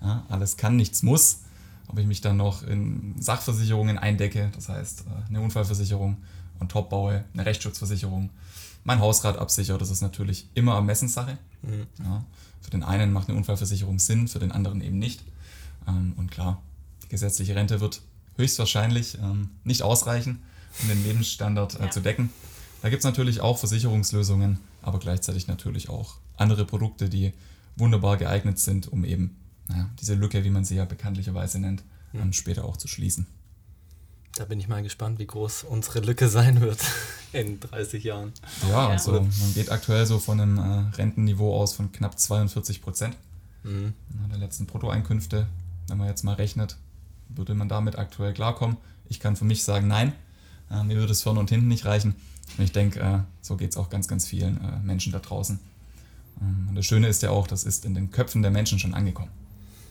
Ja, 0.02 0.26
alles 0.30 0.56
kann, 0.56 0.78
nichts 0.78 1.04
muss. 1.04 1.42
Ob 1.88 2.00
ich 2.00 2.08
mich 2.08 2.22
dann 2.22 2.38
noch 2.38 2.64
in 2.64 3.22
Sachversicherungen 3.22 3.98
eindecke, 3.98 4.50
das 4.56 4.70
heißt 4.70 5.02
äh, 5.02 5.30
eine 5.30 5.42
Unfallversicherung 5.42 6.18
und 6.60 6.72
top 6.72 6.90
baue, 6.90 7.26
eine 7.34 7.46
Rechtsschutzversicherung, 7.46 8.30
mein 8.86 9.02
Hausrat 9.02 9.38
absichere, 9.38 9.78
das 9.78 9.90
ist 9.90 10.02
natürlich 10.02 10.48
immer 10.54 10.76
Ermessenssache. 10.76 11.38
Mhm. 11.62 11.88
Ja, 12.04 12.24
für 12.62 12.72
den 12.72 12.84
einen 12.84 13.12
macht 13.12 13.28
eine 13.28 13.38
Unfallversicherung 13.38 14.00
Sinn, 14.00 14.30
für 14.30 14.40
den 14.40 14.54
anderen 14.54 14.80
eben 14.80 14.98
nicht. 14.98 15.26
Ähm, 15.90 16.14
und 16.16 16.32
klar, 16.32 16.62
die 17.04 17.10
gesetzliche 17.10 17.54
Rente 17.54 17.82
wird 17.82 18.02
höchstwahrscheinlich 18.42 19.18
ähm, 19.20 19.50
nicht 19.64 19.84
ausreichen, 19.84 20.42
um 20.82 20.88
den 20.90 21.04
Lebensstandard 21.04 21.80
äh, 21.80 21.84
Ja. 21.86 21.90
zu 21.92 22.02
decken. 22.02 22.30
Da 22.82 22.90
gibt 22.90 23.02
es 23.02 23.06
natürlich 23.06 23.42
auch 23.42 23.58
Versicherungslösungen, 23.58 24.60
aber 24.82 25.00
gleichzeitig 25.00 25.48
natürlich 25.48 25.90
auch 25.90 26.16
andere 26.38 26.66
Produkte, 26.66 27.08
die 27.10 27.34
wunderbar 27.76 28.18
geeignet 28.18 28.60
sind, 28.60 28.88
um 28.92 29.06
eben 29.06 29.38
naja, 29.68 29.90
diese 30.00 30.16
Lücke, 30.16 30.44
wie 30.44 30.50
man 30.50 30.66
sie 30.66 30.76
ja 30.76 30.86
bekanntlicherweise 30.86 31.60
nennt, 31.60 31.84
ähm, 32.14 32.34
später 32.34 32.66
auch 32.66 32.78
zu 32.78 32.88
schließen. 32.88 33.28
Da 34.36 34.46
bin 34.46 34.60
ich 34.60 34.68
mal 34.68 34.82
gespannt, 34.82 35.20
wie 35.20 35.28
groß 35.28 35.64
unsere 35.66 36.00
Lücke 36.00 36.28
sein 36.30 36.62
wird 36.62 36.80
in 37.34 37.60
30 37.60 38.04
Jahren. 38.04 38.32
Ja, 38.64 38.70
ja. 38.70 38.88
also 38.90 39.12
man 39.22 39.54
geht 39.54 39.70
aktuell 39.72 40.06
so 40.06 40.20
von 40.20 40.40
einem 40.40 40.58
äh, 40.58 40.96
Rentenniveau 40.98 41.56
aus 41.60 41.74
von 41.74 41.92
knapp 41.92 42.20
42 42.20 42.82
Prozent 42.82 43.16
Mhm. 43.64 43.94
der 44.32 44.40
letzten 44.40 44.66
Bruttoeinkünfte. 44.66 45.46
Wenn 45.88 45.98
man 46.00 46.08
jetzt 46.08 46.24
mal 46.24 46.34
rechnet, 46.34 46.78
würde 47.36 47.54
man 47.56 47.70
damit 47.70 47.98
aktuell 47.98 48.34
klarkommen. 48.34 48.78
Ich 49.10 49.20
kann 49.20 49.36
für 49.36 49.46
mich 49.46 49.64
sagen, 49.64 49.88
nein, 49.88 50.14
äh, 50.70 50.84
mir 50.84 50.98
würde 50.98 51.12
es 51.12 51.22
vorne 51.24 51.40
und 51.40 51.50
hinten 51.50 51.68
nicht 51.68 51.86
reichen. 51.86 52.16
Und 52.58 52.64
ich 52.64 52.72
denke, 52.72 53.00
äh, 53.00 53.20
so 53.42 53.58
geht 53.58 53.72
es 53.72 53.78
auch 53.78 53.90
ganz, 53.90 54.08
ganz 54.08 54.26
vielen 54.26 54.58
äh, 54.62 54.80
Menschen 54.84 55.12
da 55.12 55.20
draußen. 55.20 55.60
Ähm, 56.42 56.68
und 56.70 56.76
das 56.76 56.86
Schöne 56.86 57.08
ist 57.08 57.22
ja 57.24 57.30
auch, 57.30 57.48
das 57.48 57.64
ist 57.64 57.86
in 57.86 57.94
den 57.94 58.12
Köpfen 58.12 58.42
der 58.42 58.52
Menschen 58.52 58.80
schon 58.80 58.94
angekommen. 58.94 59.32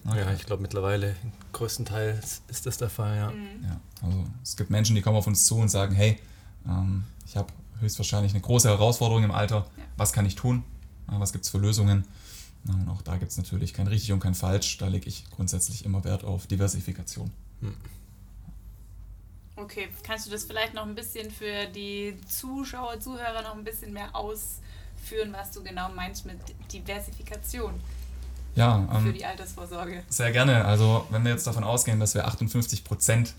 Ja, 0.07 0.33
ich 0.33 0.47
glaube 0.47 0.63
mittlerweile 0.63 1.15
größtenteils 1.53 2.43
ist 2.49 2.65
das 2.67 2.79
der 2.79 2.89
Fall, 2.89 3.17
ja. 3.17 3.31
Ja, 3.69 3.81
also 4.03 4.25
es 4.43 4.57
gibt 4.57 4.71
Menschen, 4.71 4.97
die 4.97 5.03
kommen 5.03 5.17
auf 5.19 5.27
uns 5.27 5.45
zu 5.45 5.57
und 5.57 5.69
sagen, 5.69 5.95
hey, 5.95 6.19
ähm, 6.67 7.05
ich 7.27 7.37
habe 7.37 7.53
höchstwahrscheinlich 7.81 8.33
eine 8.33 8.41
große 8.41 8.69
Herausforderung 8.69 9.25
im 9.25 9.31
Alter, 9.31 9.67
Ja. 9.77 9.85
was 9.99 10.13
kann 10.15 10.25
ich 10.25 10.37
tun? 10.37 10.65
Äh, 11.09 11.13
was 11.19 11.33
gibt 11.33 11.45
es 11.45 11.51
für 11.51 11.59
Lösungen? 11.59 12.05
Und 12.69 12.89
auch 12.89 13.03
da 13.03 13.17
gibt 13.17 13.31
es 13.31 13.39
natürlich 13.39 13.73
kein 13.73 13.87
richtig 13.87 14.13
und 14.13 14.21
kein 14.21 14.35
falsch, 14.35 14.79
da 14.79 14.89
lege 14.89 15.09
ich 15.09 15.29
grundsätzlich 15.31 15.85
immer 15.85 16.05
Wert 16.05 16.25
auf 16.25 16.47
Diversifikation. 16.47 17.31
Okay, 19.57 19.89
kannst 20.03 20.27
du 20.27 20.31
das 20.31 20.45
vielleicht 20.45 20.75
noch 20.75 20.87
ein 20.87 20.95
bisschen 20.95 21.31
für 21.31 21.67
die 21.75 22.17
Zuschauer, 22.27 22.99
Zuhörer 23.01 23.43
noch 23.43 23.55
ein 23.55 23.65
bisschen 23.65 23.93
mehr 23.93 24.15
ausführen, 24.15 25.33
was 25.33 25.51
du 25.53 25.63
genau 25.63 25.91
meinst 25.91 26.25
mit 26.25 26.39
Diversifikation 26.73 27.75
Ja, 28.55 28.87
für 29.03 29.09
ähm, 29.09 29.15
die 29.15 29.25
Altersvorsorge? 29.25 30.03
sehr 30.09 30.33
gerne. 30.33 30.65
Also 30.65 31.07
wenn 31.11 31.25
wir 31.25 31.33
jetzt 31.33 31.47
davon 31.47 31.65
ausgehen, 31.65 32.01
dass 32.01 32.15
wir 32.15 32.27
58 32.27 32.85
Prozent 32.85 33.35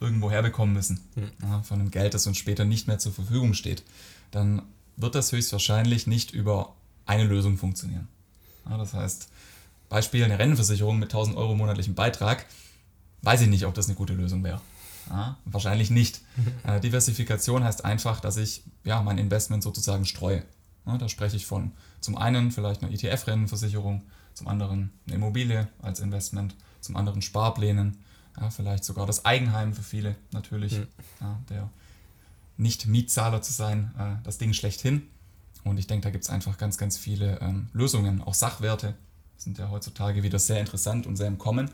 irgendwo 0.00 0.30
herbekommen 0.30 0.74
müssen, 0.74 1.00
mhm. 1.14 1.32
ja, 1.42 1.62
von 1.62 1.78
dem 1.78 1.90
Geld, 1.90 2.14
das 2.14 2.26
uns 2.26 2.38
später 2.38 2.64
nicht 2.64 2.88
mehr 2.88 2.98
zur 2.98 3.12
Verfügung 3.12 3.54
steht, 3.54 3.82
dann 4.30 4.62
wird 4.96 5.14
das 5.14 5.32
höchstwahrscheinlich 5.32 6.06
nicht 6.06 6.32
über 6.32 6.74
eine 7.06 7.24
Lösung 7.24 7.58
funktionieren. 7.58 8.08
Das 8.68 8.94
heißt, 8.94 9.28
Beispiel 9.88 10.24
eine 10.24 10.38
Rentenversicherung 10.38 10.98
mit 10.98 11.10
1000 11.10 11.36
Euro 11.36 11.54
monatlichem 11.54 11.94
Beitrag, 11.94 12.46
weiß 13.22 13.42
ich 13.42 13.48
nicht, 13.48 13.66
ob 13.66 13.74
das 13.74 13.86
eine 13.86 13.94
gute 13.94 14.14
Lösung 14.14 14.42
wäre. 14.42 14.60
Ja, 15.10 15.36
wahrscheinlich 15.44 15.90
nicht. 15.90 16.20
Äh, 16.64 16.80
Diversifikation 16.80 17.64
heißt 17.64 17.84
einfach, 17.84 18.20
dass 18.20 18.36
ich 18.36 18.62
ja, 18.84 19.02
mein 19.02 19.18
Investment 19.18 19.64
sozusagen 19.64 20.06
streue. 20.06 20.44
Ja, 20.86 20.96
da 20.96 21.08
spreche 21.08 21.36
ich 21.36 21.44
von 21.44 21.72
zum 22.00 22.16
einen 22.16 22.52
vielleicht 22.52 22.82
einer 22.82 22.92
ETF-Rentenversicherung, 22.92 24.02
zum 24.34 24.46
anderen 24.46 24.92
eine 25.06 25.16
Immobilie 25.16 25.68
als 25.80 25.98
Investment, 26.00 26.54
zum 26.80 26.96
anderen 26.96 27.20
Sparplänen, 27.20 27.98
ja, 28.40 28.50
vielleicht 28.50 28.84
sogar 28.84 29.06
das 29.06 29.24
Eigenheim 29.24 29.74
für 29.74 29.82
viele 29.82 30.16
natürlich, 30.30 30.80
ja, 31.20 31.40
der 31.50 31.68
nicht 32.56 32.86
Mietzahler 32.86 33.42
zu 33.42 33.52
sein, 33.52 33.92
äh, 33.98 34.22
das 34.24 34.38
Ding 34.38 34.52
schlechthin. 34.52 35.02
Und 35.64 35.78
ich 35.78 35.86
denke, 35.86 36.04
da 36.04 36.10
gibt 36.10 36.24
es 36.24 36.30
einfach 36.30 36.58
ganz, 36.58 36.78
ganz 36.78 36.96
viele 36.96 37.40
ähm, 37.40 37.68
Lösungen. 37.72 38.22
Auch 38.22 38.34
Sachwerte 38.34 38.94
sind 39.36 39.58
ja 39.58 39.70
heutzutage 39.70 40.22
wieder 40.22 40.38
sehr 40.38 40.60
interessant 40.60 41.06
und 41.06 41.16
sehr 41.16 41.28
im 41.28 41.38
Kommen. 41.38 41.70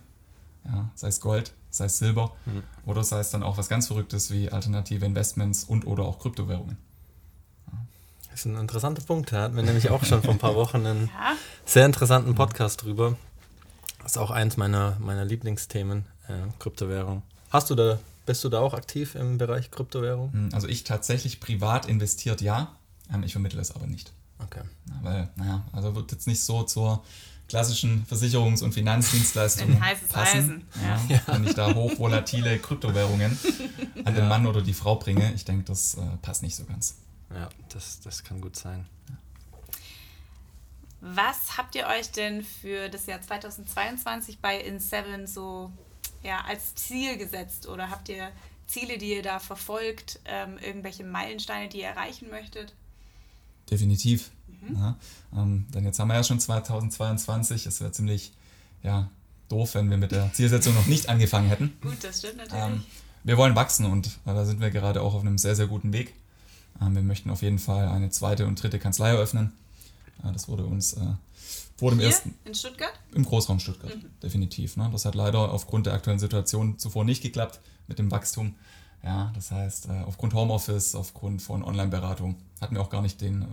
Ja, 0.65 0.91
sei 0.95 1.09
es 1.09 1.21
Gold, 1.21 1.53
sei 1.71 1.87
es 1.87 1.99
Silber 1.99 2.33
mhm. 2.45 2.63
oder 2.85 3.05
sei 3.05 3.21
es 3.21 3.31
dann 3.31 3.43
auch 3.43 3.57
was 3.57 3.69
ganz 3.69 3.87
Verrücktes 3.87 4.31
wie 4.31 4.51
alternative 4.51 5.07
Investments 5.07 5.65
und 5.65 5.87
oder 5.87 6.05
auch 6.05 6.19
Kryptowährungen. 6.19 6.77
Das 8.31 8.41
ist 8.41 8.53
ein 8.53 8.61
interessanter 8.61 9.03
Punkt. 9.03 9.33
Da 9.33 9.43
hatten 9.43 9.57
wir 9.57 9.63
nämlich 9.63 9.91
auch 9.91 10.05
schon 10.05 10.23
vor 10.23 10.33
ein 10.33 10.39
paar 10.39 10.55
Wochen 10.55 10.87
einen 10.87 11.07
ja. 11.07 11.35
sehr 11.65 11.87
interessanten 11.87 12.35
Podcast 12.35 12.83
drüber. 12.83 13.17
Das 14.03 14.13
ist 14.13 14.19
auch 14.19 14.31
eins 14.31 14.57
meiner, 14.57 14.97
meiner 15.01 15.25
Lieblingsthemen, 15.25 16.05
äh, 16.29 16.33
Kryptowährung. 16.59 17.23
Hast 17.51 17.71
du 17.71 17.75
da, 17.75 17.99
bist 18.27 18.45
du 18.45 18.49
da 18.49 18.61
auch 18.61 18.75
aktiv 18.75 19.15
im 19.15 19.39
Bereich 19.39 19.71
Kryptowährung? 19.71 20.33
Hm, 20.33 20.49
also 20.53 20.69
ich 20.69 20.85
tatsächlich 20.85 21.41
privat 21.41 21.87
investiert 21.87 22.41
ja, 22.41 22.77
ich 23.25 23.33
vermittle 23.33 23.61
es 23.61 23.71
aber 23.75 23.87
nicht. 23.87 24.13
Okay. 24.39 24.63
Ja, 24.89 24.95
weil, 25.03 25.29
naja, 25.37 25.65
also 25.73 25.95
wird 25.95 26.13
jetzt 26.13 26.27
nicht 26.27 26.41
so 26.41 26.63
zur 26.63 27.03
klassischen 27.49 28.07
Versicherungs- 28.07 28.63
und 28.63 28.73
Finanzdienstleistungen 28.73 29.79
passen. 29.79 30.15
Eisen. 30.15 30.69
Ja, 30.83 31.01
ja. 31.17 31.21
Wenn 31.27 31.45
ich 31.45 31.55
da 31.55 31.75
hochvolatile 31.75 32.59
Kryptowährungen 32.59 33.37
an 34.05 34.15
den 34.15 34.29
Mann 34.29 34.47
oder 34.47 34.61
die 34.61 34.75
Frau 34.75 34.97
bringe, 34.97 35.33
ich 35.35 35.45
denke, 35.45 35.65
das 35.65 35.95
äh, 35.95 36.01
passt 36.23 36.43
nicht 36.43 36.55
so 36.55 36.65
ganz. 36.65 36.99
Ja, 37.35 37.49
das, 37.71 38.01
das 38.01 38.23
kann 38.23 38.41
gut 38.41 38.57
sein. 38.57 38.87
Was 41.01 41.57
habt 41.57 41.75
ihr 41.75 41.87
euch 41.87 42.11
denn 42.11 42.43
für 42.43 42.89
das 42.89 43.07
Jahr 43.07 43.21
2022 43.21 44.41
bei 44.41 44.61
In7 44.67 45.27
so 45.27 45.71
ja, 46.23 46.41
als 46.43 46.75
Ziel 46.75 47.17
gesetzt? 47.17 47.69
Oder 47.69 47.91
habt 47.91 48.09
ihr 48.09 48.31
Ziele, 48.67 48.99
die 48.99 49.15
ihr 49.15 49.23
da 49.23 49.39
verfolgt, 49.39 50.21
ähm, 50.25 50.59
irgendwelche 50.59 51.05
Meilensteine, 51.05 51.69
die 51.69 51.81
ihr 51.81 51.87
erreichen 51.87 52.29
möchtet? 52.31 52.75
Definitiv. 53.71 54.31
Mhm. 54.63 54.77
Ja, 54.77 54.97
ähm, 55.37 55.67
denn 55.75 55.85
jetzt 55.85 55.99
haben 55.99 56.09
wir 56.09 56.15
ja 56.15 56.25
schon 56.25 56.41
2022. 56.41 57.67
Es 57.67 57.81
wäre 57.81 57.93
ziemlich 57.93 58.33
ja, 58.83 59.11
doof, 59.49 59.75
wenn 59.75 59.91
wir 59.91 59.97
mit 59.97 60.13
der 60.13 60.33
Zielsetzung 60.33 60.75
noch 60.75 60.87
nicht 60.87 61.09
angefangen 61.09 61.49
hätten. 61.49 61.77
Gut, 61.81 62.03
das 62.03 62.19
stimmt 62.19 62.39
natürlich. 62.39 62.65
Ähm, 62.65 62.85
wir 63.25 63.37
wollen 63.37 63.55
wachsen 63.55 63.87
und 63.87 64.07
äh, 64.07 64.35
da 64.35 64.45
sind 64.45 64.61
wir 64.61 64.71
gerade 64.71 65.03
auch 65.03 65.15
auf 65.15 65.23
einem 65.23 65.39
sehr, 65.39 65.57
sehr 65.57 65.67
guten 65.67 65.93
Weg. 65.93 66.15
Ähm, 66.81 66.95
wir 66.95 67.03
möchten 67.03 67.31
auf 67.31 67.43
jeden 67.43 67.59
Fall 67.59 67.89
eine 67.89 68.11
zweite 68.11 68.47
und 68.47 68.63
dritte 68.63 68.79
Kanzlei 68.79 69.11
eröffnen. 69.11 69.53
Äh, 70.25 70.33
das 70.33 70.49
wurde 70.49 70.65
uns 70.65 70.95
äh, 70.95 71.01
vor 71.77 71.91
dem 71.91 72.01
Hier, 72.01 72.09
ersten. 72.09 72.35
In 72.45 72.55
Stuttgart? 72.55 72.93
Im 73.15 73.25
Großraum 73.25 73.61
Stuttgart, 73.61 73.95
mhm. 73.95 74.11
definitiv. 74.23 74.77
Ne? 74.77 74.89
Das 74.93 75.05
hat 75.05 75.15
leider 75.15 75.53
aufgrund 75.53 75.87
der 75.87 75.95
aktuellen 75.95 76.19
Situation 76.19 76.79
zuvor 76.79 77.05
nicht 77.05 77.23
geklappt 77.23 77.61
mit 77.87 77.99
dem 77.99 78.11
Wachstum. 78.11 78.55
Ja, 79.03 79.31
das 79.35 79.51
heißt, 79.51 79.87
äh, 79.87 80.03
aufgrund 80.07 80.35
Homeoffice, 80.35 80.95
aufgrund 80.95 81.41
von 81.41 81.63
Online-Beratung 81.63 82.37
hatten 82.61 82.75
wir 82.75 82.83
auch 82.83 82.91
gar 82.91 83.03
nicht 83.03 83.21
den 83.21 83.47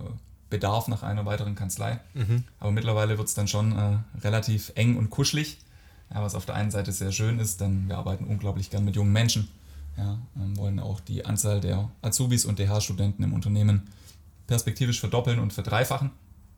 Bedarf 0.49 0.87
nach 0.87 1.03
einer 1.03 1.25
weiteren 1.25 1.55
Kanzlei. 1.55 1.99
Mhm. 2.13 2.43
Aber 2.59 2.71
mittlerweile 2.71 3.17
wird 3.17 3.27
es 3.27 3.33
dann 3.33 3.47
schon 3.47 3.77
äh, 3.77 3.97
relativ 4.21 4.71
eng 4.75 4.97
und 4.97 5.09
kuschelig, 5.09 5.59
ja, 6.13 6.21
was 6.21 6.35
auf 6.35 6.45
der 6.45 6.55
einen 6.55 6.71
Seite 6.71 6.91
sehr 6.91 7.11
schön 7.11 7.39
ist, 7.39 7.61
denn 7.61 7.87
wir 7.87 7.97
arbeiten 7.97 8.25
unglaublich 8.25 8.69
gern 8.69 8.85
mit 8.85 8.95
jungen 8.95 9.13
Menschen 9.13 9.47
ja, 9.97 10.17
ähm, 10.35 10.57
wollen 10.57 10.79
auch 10.79 10.99
die 10.99 11.25
Anzahl 11.25 11.61
der 11.61 11.89
Azubis 12.01 12.45
und 12.45 12.59
DH-Studenten 12.59 13.23
im 13.23 13.33
Unternehmen 13.33 13.83
perspektivisch 14.47 14.99
verdoppeln 14.99 15.39
und 15.39 15.53
verdreifachen. 15.53 16.11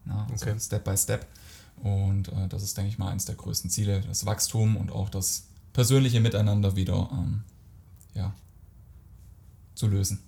Ja, 0.06 0.28
also 0.32 0.46
okay. 0.46 0.60
Step 0.60 0.84
by 0.84 0.98
Step. 0.98 1.26
Und 1.84 2.30
äh, 2.30 2.48
das 2.50 2.64
ist, 2.64 2.78
denke 2.78 2.90
ich 2.90 2.98
mal, 2.98 3.10
eines 3.10 3.26
der 3.26 3.36
größten 3.36 3.70
Ziele, 3.70 4.02
das 4.02 4.26
Wachstum 4.26 4.78
und 4.78 4.92
auch 4.92 5.10
das 5.10 5.46
persönliche 5.74 6.20
Miteinander 6.20 6.76
wieder 6.76 7.10
ähm, 7.12 7.44
ja, 8.16 8.34
zu 9.78 9.88
lösen. 9.88 10.24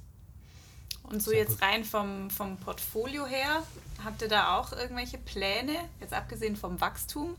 Und 1.03 1.23
so 1.23 1.31
Sehr 1.31 1.39
jetzt 1.39 1.59
gut. 1.59 1.61
rein 1.63 1.83
vom, 1.83 2.29
vom 2.29 2.57
Portfolio 2.57 3.25
her, 3.25 3.63
habt 4.03 4.21
ihr 4.21 4.27
da 4.27 4.57
auch 4.57 4.71
irgendwelche 4.73 5.17
Pläne, 5.17 5.73
jetzt 5.99 6.13
abgesehen 6.13 6.55
vom 6.55 6.79
Wachstum? 6.79 7.35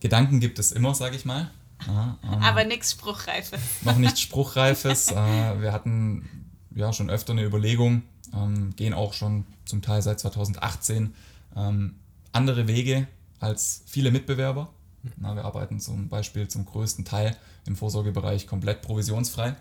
Gedanken 0.00 0.40
gibt 0.40 0.58
es 0.58 0.72
immer, 0.72 0.94
sage 0.94 1.16
ich 1.16 1.24
mal. 1.24 1.50
Ja, 1.86 2.18
ähm, 2.22 2.42
Aber 2.42 2.64
nichts 2.64 2.92
Spruchreifes. 2.92 3.60
Noch 3.82 3.96
nichts 3.96 4.20
Spruchreifes. 4.26 5.08
äh, 5.10 5.60
wir 5.60 5.72
hatten 5.72 6.28
ja 6.74 6.92
schon 6.92 7.10
öfter 7.10 7.32
eine 7.32 7.42
Überlegung, 7.44 8.02
ähm, 8.32 8.74
gehen 8.76 8.94
auch 8.94 9.12
schon 9.12 9.44
zum 9.64 9.82
Teil 9.82 10.00
seit 10.02 10.20
2018 10.20 11.14
ähm, 11.56 11.96
andere 12.30 12.68
Wege 12.68 13.08
als 13.40 13.82
viele 13.86 14.12
Mitbewerber. 14.12 14.72
Na, 15.16 15.34
wir 15.34 15.44
arbeiten 15.44 15.80
zum 15.80 16.08
Beispiel 16.08 16.46
zum 16.46 16.64
größten 16.64 17.04
Teil 17.04 17.36
im 17.66 17.74
Vorsorgebereich 17.74 18.46
komplett 18.46 18.82
provisionsfrei. 18.82 19.56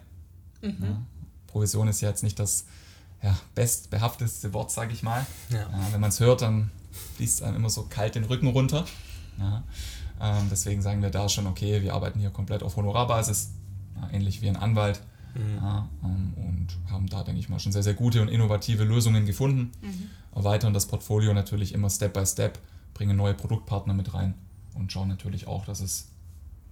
Mhm. 0.62 0.78
Ja, 0.80 1.02
Provision 1.52 1.88
ist 1.88 2.02
ja 2.02 2.10
jetzt 2.10 2.24
nicht 2.24 2.40
das 2.40 2.66
ja, 3.22 3.38
bestbehafteste 3.56 4.54
Wort, 4.54 4.72
sage 4.72 4.94
ich 4.94 5.04
mal. 5.04 5.26
Ja. 5.50 5.68
wenn 5.92 6.02
man 6.02 6.10
es 6.10 6.20
hört, 6.20 6.42
dann 6.42 6.72
fließt 7.16 7.44
einem 7.44 7.58
immer 7.58 7.70
so 7.70 7.84
kalt 7.84 8.16
den 8.16 8.24
Rücken 8.24 8.48
runter. 8.48 8.86
Ja. 9.40 9.64
Ähm, 10.20 10.48
deswegen 10.50 10.82
sagen 10.82 11.02
wir 11.02 11.10
da 11.10 11.30
schon, 11.30 11.48
okay, 11.48 11.82
wir 11.82 11.94
arbeiten 11.94 12.20
hier 12.20 12.30
komplett 12.30 12.64
auf 12.64 12.76
Honorarbasis, 12.76 13.52
ja, 13.96 14.10
ähnlich 14.12 14.42
wie 14.42 14.50
ein 14.50 14.56
Anwalt. 14.56 15.02
Mhm. 15.34 15.56
Ja, 15.58 15.90
ähm, 16.04 16.34
und 16.36 16.68
haben 16.92 17.08
da, 17.08 17.24
denke 17.24 17.40
ich 17.40 17.50
mal, 17.50 17.60
schon 17.60 17.72
sehr, 17.72 17.84
sehr 17.84 17.94
gute 17.94 18.22
und 18.22 18.28
innovative 18.28 18.84
Lösungen 18.84 19.26
gefunden. 19.26 19.72
Mhm. 19.82 20.10
Erweitern 20.36 20.74
das 20.74 20.86
Portfolio 20.86 21.34
natürlich 21.34 21.74
immer 21.74 21.90
Step 21.90 22.14
by 22.14 22.26
Step, 22.26 22.60
bringen 22.94 23.18
neue 23.18 23.34
Produktpartner 23.34 23.94
mit 23.94 24.14
rein 24.14 24.34
und 24.74 24.92
schauen 24.92 25.08
natürlich 25.08 25.48
auch, 25.48 25.66
dass 25.66 25.80
es 25.80 26.08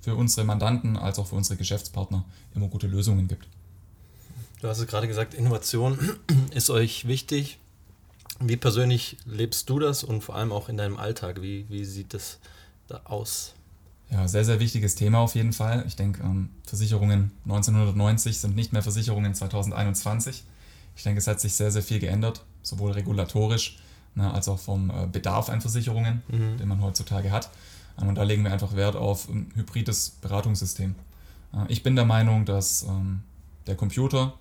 für 0.01 0.15
unsere 0.15 0.45
Mandanten 0.45 0.97
als 0.97 1.19
auch 1.19 1.27
für 1.27 1.35
unsere 1.35 1.57
Geschäftspartner 1.57 2.23
immer 2.55 2.67
gute 2.67 2.87
Lösungen 2.87 3.27
gibt. 3.27 3.47
Du 4.61 4.67
hast 4.67 4.79
es 4.79 4.87
gerade 4.87 5.07
gesagt, 5.07 5.33
Innovation 5.33 5.97
ist 6.53 6.69
euch 6.69 7.07
wichtig. 7.07 7.59
Wie 8.41 8.57
persönlich 8.57 9.17
lebst 9.25 9.69
du 9.69 9.79
das 9.79 10.03
und 10.03 10.21
vor 10.21 10.35
allem 10.35 10.51
auch 10.51 10.69
in 10.69 10.77
deinem 10.77 10.97
Alltag? 10.97 11.41
Wie, 11.41 11.65
wie 11.69 11.85
sieht 11.85 12.13
das 12.13 12.39
aus? 12.89 13.01
aus? 13.05 13.53
Ja, 14.11 14.27
sehr, 14.27 14.43
sehr 14.43 14.59
wichtiges 14.59 14.95
Thema 14.95 15.19
auf 15.19 15.35
jeden 15.35 15.53
Fall. 15.53 15.83
Ich 15.87 15.95
denke, 15.95 16.23
ähm, 16.23 16.49
Versicherungen 16.65 17.31
1990 17.45 18.39
sind 18.39 18.55
nicht 18.55 18.73
mehr 18.73 18.81
Versicherungen 18.81 19.35
2021. 19.35 20.43
Ich 20.95 21.03
denke, 21.03 21.19
es 21.19 21.27
hat 21.27 21.39
sich 21.39 21.53
sehr, 21.53 21.71
sehr 21.71 21.83
viel 21.83 21.99
geändert, 21.99 22.43
sowohl 22.63 22.91
regulatorisch 22.91 23.77
ne, 24.15 24.33
als 24.33 24.49
auch 24.49 24.57
vom 24.57 24.89
äh, 24.89 25.05
Bedarf 25.05 25.49
an 25.49 25.61
Versicherungen, 25.61 26.23
mhm. 26.27 26.57
den 26.57 26.67
man 26.67 26.81
heutzutage 26.81 27.31
hat. 27.31 27.49
Ähm, 28.01 28.07
und 28.07 28.15
da 28.15 28.23
legen 28.23 28.43
wir 28.43 28.51
einfach 28.51 28.75
Wert 28.75 28.95
auf 28.95 29.29
ein 29.29 29.51
hybrides 29.55 30.09
Beratungssystem. 30.21 30.95
Äh, 31.53 31.65
ich 31.67 31.83
bin 31.83 31.95
der 31.95 32.05
Meinung, 32.05 32.45
dass 32.45 32.83
ähm, 32.83 33.21
der 33.67 33.75
Computer 33.75 34.33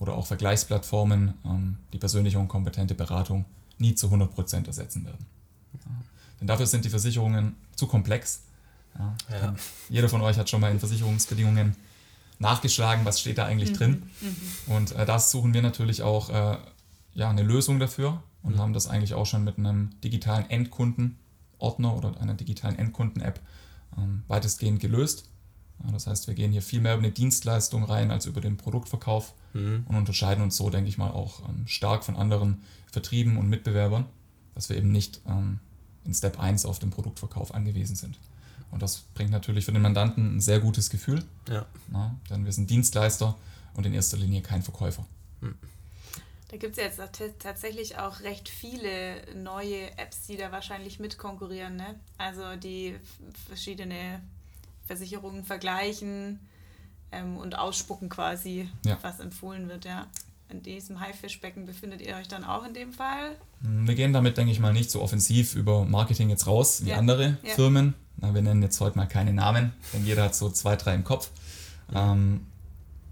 oder 0.00 0.14
auch 0.14 0.26
Vergleichsplattformen 0.26 1.34
ähm, 1.44 1.76
die 1.92 1.98
persönliche 1.98 2.40
und 2.40 2.48
kompetente 2.48 2.96
Beratung 2.96 3.44
nie 3.78 3.94
zu 3.94 4.08
100% 4.08 4.66
ersetzen 4.66 5.04
werden. 5.04 5.24
Denn 6.40 6.48
dafür 6.48 6.66
sind 6.66 6.84
die 6.84 6.90
Versicherungen 6.90 7.54
zu 7.76 7.86
komplex. 7.86 8.42
Ja. 8.98 9.14
Ja. 9.30 9.54
Jeder 9.88 10.08
von 10.08 10.22
euch 10.22 10.38
hat 10.38 10.48
schon 10.50 10.60
mal 10.60 10.70
in 10.70 10.80
Versicherungsbedingungen 10.80 11.76
nachgeschlagen, 12.38 13.04
was 13.04 13.20
steht 13.20 13.38
da 13.38 13.44
eigentlich 13.44 13.72
mhm. 13.72 13.76
drin. 13.76 14.02
Mhm. 14.20 14.74
Und 14.74 14.92
äh, 14.92 15.04
das 15.04 15.30
suchen 15.30 15.54
wir 15.54 15.62
natürlich 15.62 16.02
auch 16.02 16.30
äh, 16.30 16.56
ja, 17.14 17.28
eine 17.28 17.42
Lösung 17.42 17.78
dafür 17.78 18.22
und 18.42 18.56
mhm. 18.56 18.58
haben 18.58 18.72
das 18.72 18.88
eigentlich 18.88 19.14
auch 19.14 19.26
schon 19.26 19.44
mit 19.44 19.58
einem 19.58 19.90
digitalen 20.02 20.48
Endkundenordner 20.48 21.94
oder 21.94 22.18
einer 22.20 22.34
digitalen 22.34 22.78
Endkunden-App 22.78 23.38
ähm, 23.98 24.22
weitestgehend 24.28 24.80
gelöst. 24.80 25.28
Das 25.92 26.06
heißt, 26.06 26.26
wir 26.26 26.34
gehen 26.34 26.52
hier 26.52 26.62
viel 26.62 26.80
mehr 26.80 26.94
über 26.94 27.02
eine 27.02 27.12
Dienstleistung 27.12 27.84
rein 27.84 28.10
als 28.10 28.26
über 28.26 28.40
den 28.40 28.56
Produktverkauf 28.56 29.34
mhm. 29.52 29.84
und 29.88 29.96
unterscheiden 29.96 30.42
uns 30.42 30.56
so, 30.56 30.70
denke 30.70 30.88
ich 30.88 30.98
mal, 30.98 31.10
auch 31.10 31.48
ähm, 31.48 31.66
stark 31.66 32.04
von 32.04 32.16
anderen 32.16 32.62
Vertrieben 32.92 33.36
und 33.36 33.48
Mitbewerbern, 33.48 34.06
dass 34.54 34.68
wir 34.68 34.76
eben 34.76 34.92
nicht 34.92 35.20
ähm, 35.26 35.60
in 36.04 36.14
Step 36.14 36.38
1 36.38 36.66
auf 36.66 36.78
den 36.78 36.90
Produktverkauf 36.90 37.54
angewiesen 37.54 37.96
sind. 37.96 38.18
Und 38.70 38.82
das 38.82 39.04
bringt 39.14 39.30
natürlich 39.30 39.64
für 39.64 39.72
den 39.72 39.82
Mandanten 39.82 40.36
ein 40.36 40.40
sehr 40.40 40.60
gutes 40.60 40.90
Gefühl, 40.90 41.24
ja. 41.48 41.66
na, 41.88 42.16
denn 42.28 42.44
wir 42.44 42.52
sind 42.52 42.70
Dienstleister 42.70 43.36
und 43.74 43.86
in 43.86 43.94
erster 43.94 44.16
Linie 44.16 44.42
kein 44.42 44.62
Verkäufer. 44.62 45.06
Hm. 45.40 45.56
Da 46.48 46.56
gibt 46.56 46.76
es 46.76 46.82
jetzt 46.82 47.00
tatsächlich 47.38 47.98
auch 47.98 48.20
recht 48.20 48.48
viele 48.48 49.22
neue 49.36 49.96
Apps, 49.98 50.26
die 50.26 50.36
da 50.36 50.50
wahrscheinlich 50.50 50.98
mitkonkurrieren. 50.98 51.76
Ne? 51.76 51.94
Also 52.18 52.56
die 52.56 52.96
verschiedene 53.46 54.20
Versicherungen 55.00 55.44
vergleichen, 55.44 56.40
ähm, 57.12 57.36
und 57.36 57.56
ausspucken 57.56 58.08
quasi, 58.08 58.68
Ja. 58.84 58.98
was 59.02 59.20
empfohlen 59.20 59.68
wird, 59.68 59.84
ja. 59.84 60.06
In 60.48 60.62
diesem 60.64 60.98
Haifischbecken 60.98 61.64
befindet 61.64 62.00
ihr 62.00 62.16
euch 62.16 62.26
dann 62.26 62.42
auch 62.42 62.64
in 62.66 62.74
dem 62.74 62.92
Fall? 62.92 63.36
Wir 63.60 63.94
gehen 63.94 64.12
damit, 64.12 64.36
denke 64.36 64.50
ich 64.50 64.58
mal, 64.58 64.72
nicht 64.72 64.90
so 64.90 65.00
offensiv 65.00 65.54
über 65.54 65.84
Marketing 65.84 66.28
jetzt 66.28 66.48
raus 66.48 66.84
wie 66.84 66.88
Ja. 66.90 66.96
andere 66.98 67.38
Ja. 67.44 67.54
Firmen. 67.54 67.94
Na, 68.16 68.34
wir 68.34 68.42
nennen 68.42 68.60
jetzt 68.62 68.80
heute 68.80 68.96
mal 68.98 69.06
keine 69.06 69.32
Namen, 69.32 69.72
denn 69.92 70.04
jeder 70.04 70.24
hat 70.24 70.34
so 70.34 70.50
zwei, 70.50 70.74
drei 70.74 70.94
im 70.96 71.04
Kopf. 71.04 71.30
Ähm, 71.94 72.46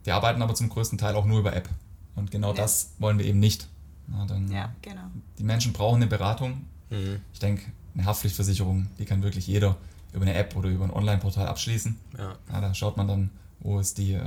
wir 0.02 0.16
arbeiten 0.16 0.42
aber 0.42 0.54
zum 0.56 0.68
größten 0.68 0.98
Teil 0.98 1.14
auch 1.14 1.26
nur 1.26 1.38
über 1.38 1.54
App. 1.54 1.68
Und 2.16 2.32
genau 2.32 2.48
Ja. 2.48 2.54
das 2.62 2.90
wollen 2.98 3.18
wir 3.20 3.26
eben 3.26 3.38
nicht. 3.38 3.68
Na, 4.08 4.26
Ja, 4.50 4.74
genau. 4.82 5.02
Die 5.38 5.44
Menschen 5.44 5.72
brauchen 5.72 5.96
eine 5.96 6.08
Beratung. 6.08 6.64
Mhm. 6.90 7.20
Ich 7.32 7.38
denke, 7.38 7.62
eine 7.94 8.04
Haftpflichtversicherung, 8.04 8.88
die 8.98 9.04
kann 9.04 9.22
wirklich 9.22 9.46
jeder 9.46 9.76
über 10.12 10.22
eine 10.22 10.34
App 10.34 10.56
oder 10.56 10.68
über 10.68 10.84
ein 10.84 10.90
Online-Portal 10.92 11.46
abschließen. 11.46 11.98
Ja. 12.16 12.34
Ja, 12.52 12.60
da 12.60 12.74
schaut 12.74 12.96
man 12.96 13.08
dann, 13.08 13.30
wo 13.60 13.78
ist 13.78 13.98
die 13.98 14.12
äh, 14.14 14.22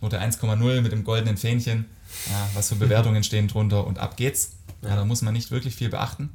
Note 0.00 0.20
1,0 0.20 0.80
mit 0.82 0.92
dem 0.92 1.04
goldenen 1.04 1.36
Fähnchen, 1.36 1.86
ja, 2.30 2.48
was 2.54 2.68
für 2.68 2.76
Bewertungen 2.76 3.24
stehen 3.24 3.48
drunter 3.48 3.86
und 3.86 3.98
ab 3.98 4.16
geht's. 4.16 4.52
Ja. 4.82 4.94
Da 4.96 5.04
muss 5.04 5.22
man 5.22 5.32
nicht 5.34 5.50
wirklich 5.50 5.74
viel 5.74 5.88
beachten. 5.88 6.30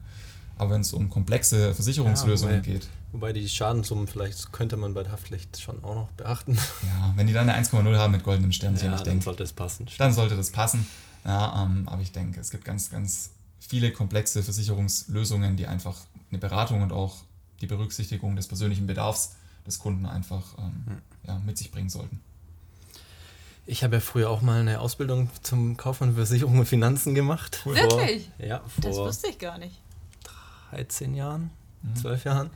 Aber 0.57 0.71
wenn 0.71 0.81
es 0.81 0.93
um 0.93 1.09
komplexe 1.09 1.73
Versicherungslösungen 1.73 2.57
wobei- 2.57 2.65
geht, 2.73 2.87
Wobei 3.13 3.33
die 3.33 3.49
Schadensummen 3.49 4.07
vielleicht 4.07 4.53
könnte 4.53 4.77
man 4.77 4.93
bei 4.93 5.03
der 5.03 5.11
Haftpflicht 5.11 5.59
schon 5.59 5.83
auch 5.83 5.95
noch 5.95 6.11
beachten. 6.11 6.53
ja, 6.83 7.13
wenn 7.17 7.27
die 7.27 7.33
dann 7.33 7.49
eine 7.49 7.61
1,0 7.61 7.97
haben 7.97 8.11
mit 8.11 8.23
goldenem 8.23 8.51
Sternchen, 8.53 8.87
Ja, 8.87 8.93
ich 8.93 9.01
dann 9.01 9.09
denke, 9.09 9.25
sollte 9.25 9.43
es 9.43 9.51
passen. 9.53 9.85
dann 9.97 10.13
sollte 10.13 10.35
das 10.37 10.51
passen. 10.51 10.87
Ja, 11.25 11.63
ähm, 11.63 11.87
aber 11.89 12.01
ich 12.01 12.11
denke, 12.13 12.39
es 12.39 12.51
gibt 12.51 12.63
ganz, 12.63 12.89
ganz 12.89 13.31
viele 13.59 13.91
komplexe 13.91 14.41
Versicherungslösungen, 14.43 15.57
die 15.57 15.67
einfach 15.67 15.97
eine 16.29 16.39
Beratung 16.39 16.81
und 16.83 16.91
auch 16.93 17.17
die 17.61 17.67
Berücksichtigung 17.67 18.35
des 18.35 18.47
persönlichen 18.47 18.87
Bedarfs 18.87 19.35
des 19.65 19.79
Kunden 19.79 20.05
einfach 20.05 20.57
ähm, 20.57 20.83
Hm. 20.87 21.01
ja, 21.27 21.39
mit 21.45 21.57
sich 21.57 21.71
bringen 21.71 21.89
sollten. 21.89 22.19
Ich 23.67 23.83
habe 23.83 23.95
ja 23.97 23.99
früher 24.01 24.29
auch 24.29 24.41
mal 24.41 24.59
eine 24.59 24.79
Ausbildung 24.79 25.29
zum 25.43 25.77
Kaufmann 25.77 26.09
für 26.11 26.15
Versicherung 26.17 26.57
und 26.59 26.65
Finanzen 26.65 27.13
gemacht. 27.13 27.61
Cool. 27.65 27.75
Vor, 27.77 27.99
Wirklich? 27.99 28.29
Ja, 28.39 28.61
Das 28.81 28.95
vor 28.95 29.07
wusste 29.07 29.27
ich 29.27 29.37
gar 29.39 29.57
nicht. 29.59 29.79
13 30.71 31.13
Jahren, 31.13 31.51
Mhm. 31.83 31.95
12 31.95 32.23
Jahren. 32.25 32.49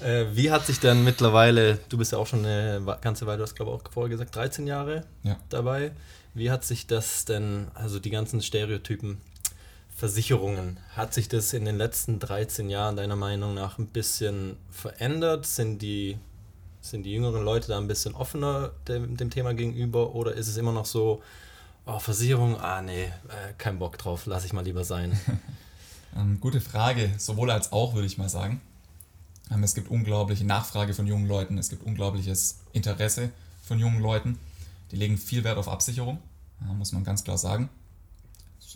Äh, 0.00 0.26
wie 0.34 0.50
hat 0.50 0.66
sich 0.66 0.78
denn 0.80 1.02
mittlerweile, 1.04 1.78
du 1.88 1.98
bist 1.98 2.12
ja 2.12 2.18
auch 2.18 2.26
schon 2.26 2.44
eine 2.44 2.80
ganze 3.00 3.26
Weile, 3.26 3.38
du 3.38 3.42
hast 3.44 3.54
glaube 3.56 3.72
ich 3.72 3.86
auch 3.86 3.92
vorher 3.92 4.08
gesagt, 4.10 4.34
13 4.36 4.66
Jahre 4.66 5.04
Ja. 5.22 5.36
dabei. 5.48 5.92
Wie 6.34 6.50
hat 6.50 6.64
sich 6.64 6.86
das 6.86 7.24
denn, 7.24 7.68
also 7.74 7.98
die 7.98 8.10
ganzen 8.10 8.42
Stereotypen, 8.42 9.20
Versicherungen, 9.98 10.78
hat 10.94 11.12
sich 11.12 11.28
das 11.28 11.52
in 11.52 11.64
den 11.64 11.76
letzten 11.76 12.20
13 12.20 12.70
Jahren 12.70 12.94
deiner 12.94 13.16
Meinung 13.16 13.54
nach 13.54 13.78
ein 13.78 13.88
bisschen 13.88 14.56
verändert? 14.70 15.44
Sind 15.44 15.82
die, 15.82 16.18
sind 16.80 17.02
die 17.02 17.12
jüngeren 17.12 17.44
Leute 17.44 17.66
da 17.66 17.78
ein 17.78 17.88
bisschen 17.88 18.14
offener 18.14 18.70
dem, 18.86 19.16
dem 19.16 19.28
Thema 19.28 19.54
gegenüber 19.54 20.14
oder 20.14 20.34
ist 20.34 20.46
es 20.46 20.56
immer 20.56 20.70
noch 20.70 20.86
so, 20.86 21.20
oh, 21.84 21.98
Versicherung, 21.98 22.60
ah 22.60 22.80
nee, 22.80 23.06
äh, 23.06 23.54
kein 23.58 23.80
Bock 23.80 23.98
drauf, 23.98 24.26
lass 24.26 24.44
ich 24.44 24.52
mal 24.52 24.64
lieber 24.64 24.84
sein. 24.84 25.18
Ähm, 26.16 26.40
gute 26.40 26.62
Frage, 26.62 27.12
sowohl 27.18 27.50
als 27.50 27.70
auch, 27.70 27.92
würde 27.92 28.06
ich 28.06 28.16
mal 28.16 28.30
sagen. 28.30 28.62
Ähm, 29.52 29.62
es 29.62 29.74
gibt 29.74 29.90
unglaubliche 29.90 30.42
Nachfrage 30.42 30.94
von 30.94 31.06
jungen 31.06 31.28
Leuten, 31.28 31.58
es 31.58 31.68
gibt 31.68 31.84
unglaubliches 31.84 32.60
Interesse 32.72 33.30
von 33.62 33.78
jungen 33.78 34.00
Leuten. 34.00 34.38
Die 34.90 34.96
legen 34.96 35.18
viel 35.18 35.44
Wert 35.44 35.58
auf 35.58 35.68
Absicherung, 35.68 36.18
muss 36.78 36.92
man 36.92 37.04
ganz 37.04 37.24
klar 37.24 37.36
sagen. 37.36 37.68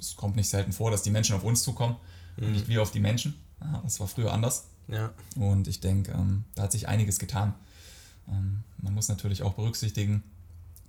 Es 0.03 0.17
kommt 0.17 0.35
nicht 0.37 0.49
selten 0.49 0.73
vor, 0.73 0.91
dass 0.91 1.03
die 1.03 1.11
Menschen 1.11 1.37
auf 1.37 1.45
uns 1.45 1.63
zukommen 1.63 1.97
und 2.37 2.53
nicht 2.53 2.67
wir 2.69 2.83
auf 2.83 2.91
die 2.91 2.99
Menschen. 3.01 3.35
Ja, 3.61 3.81
das 3.85 4.01
war 4.01 4.09
früher 4.09 4.33
anders. 4.33 4.65
Ja, 4.89 5.13
Und 5.37 5.69
ich 5.69 5.79
denke, 5.81 6.11
ähm, 6.13 6.45
da 6.57 6.63
hat 6.65 6.73
sich 6.73 6.89
einiges 6.89 7.19
getan. 7.21 7.55
Ähm, 8.29 8.65
man 8.79 8.95
muss 8.95 9.09
natürlich 9.09 9.43
auch 9.45 9.55
berücksichtigen, 9.55 10.25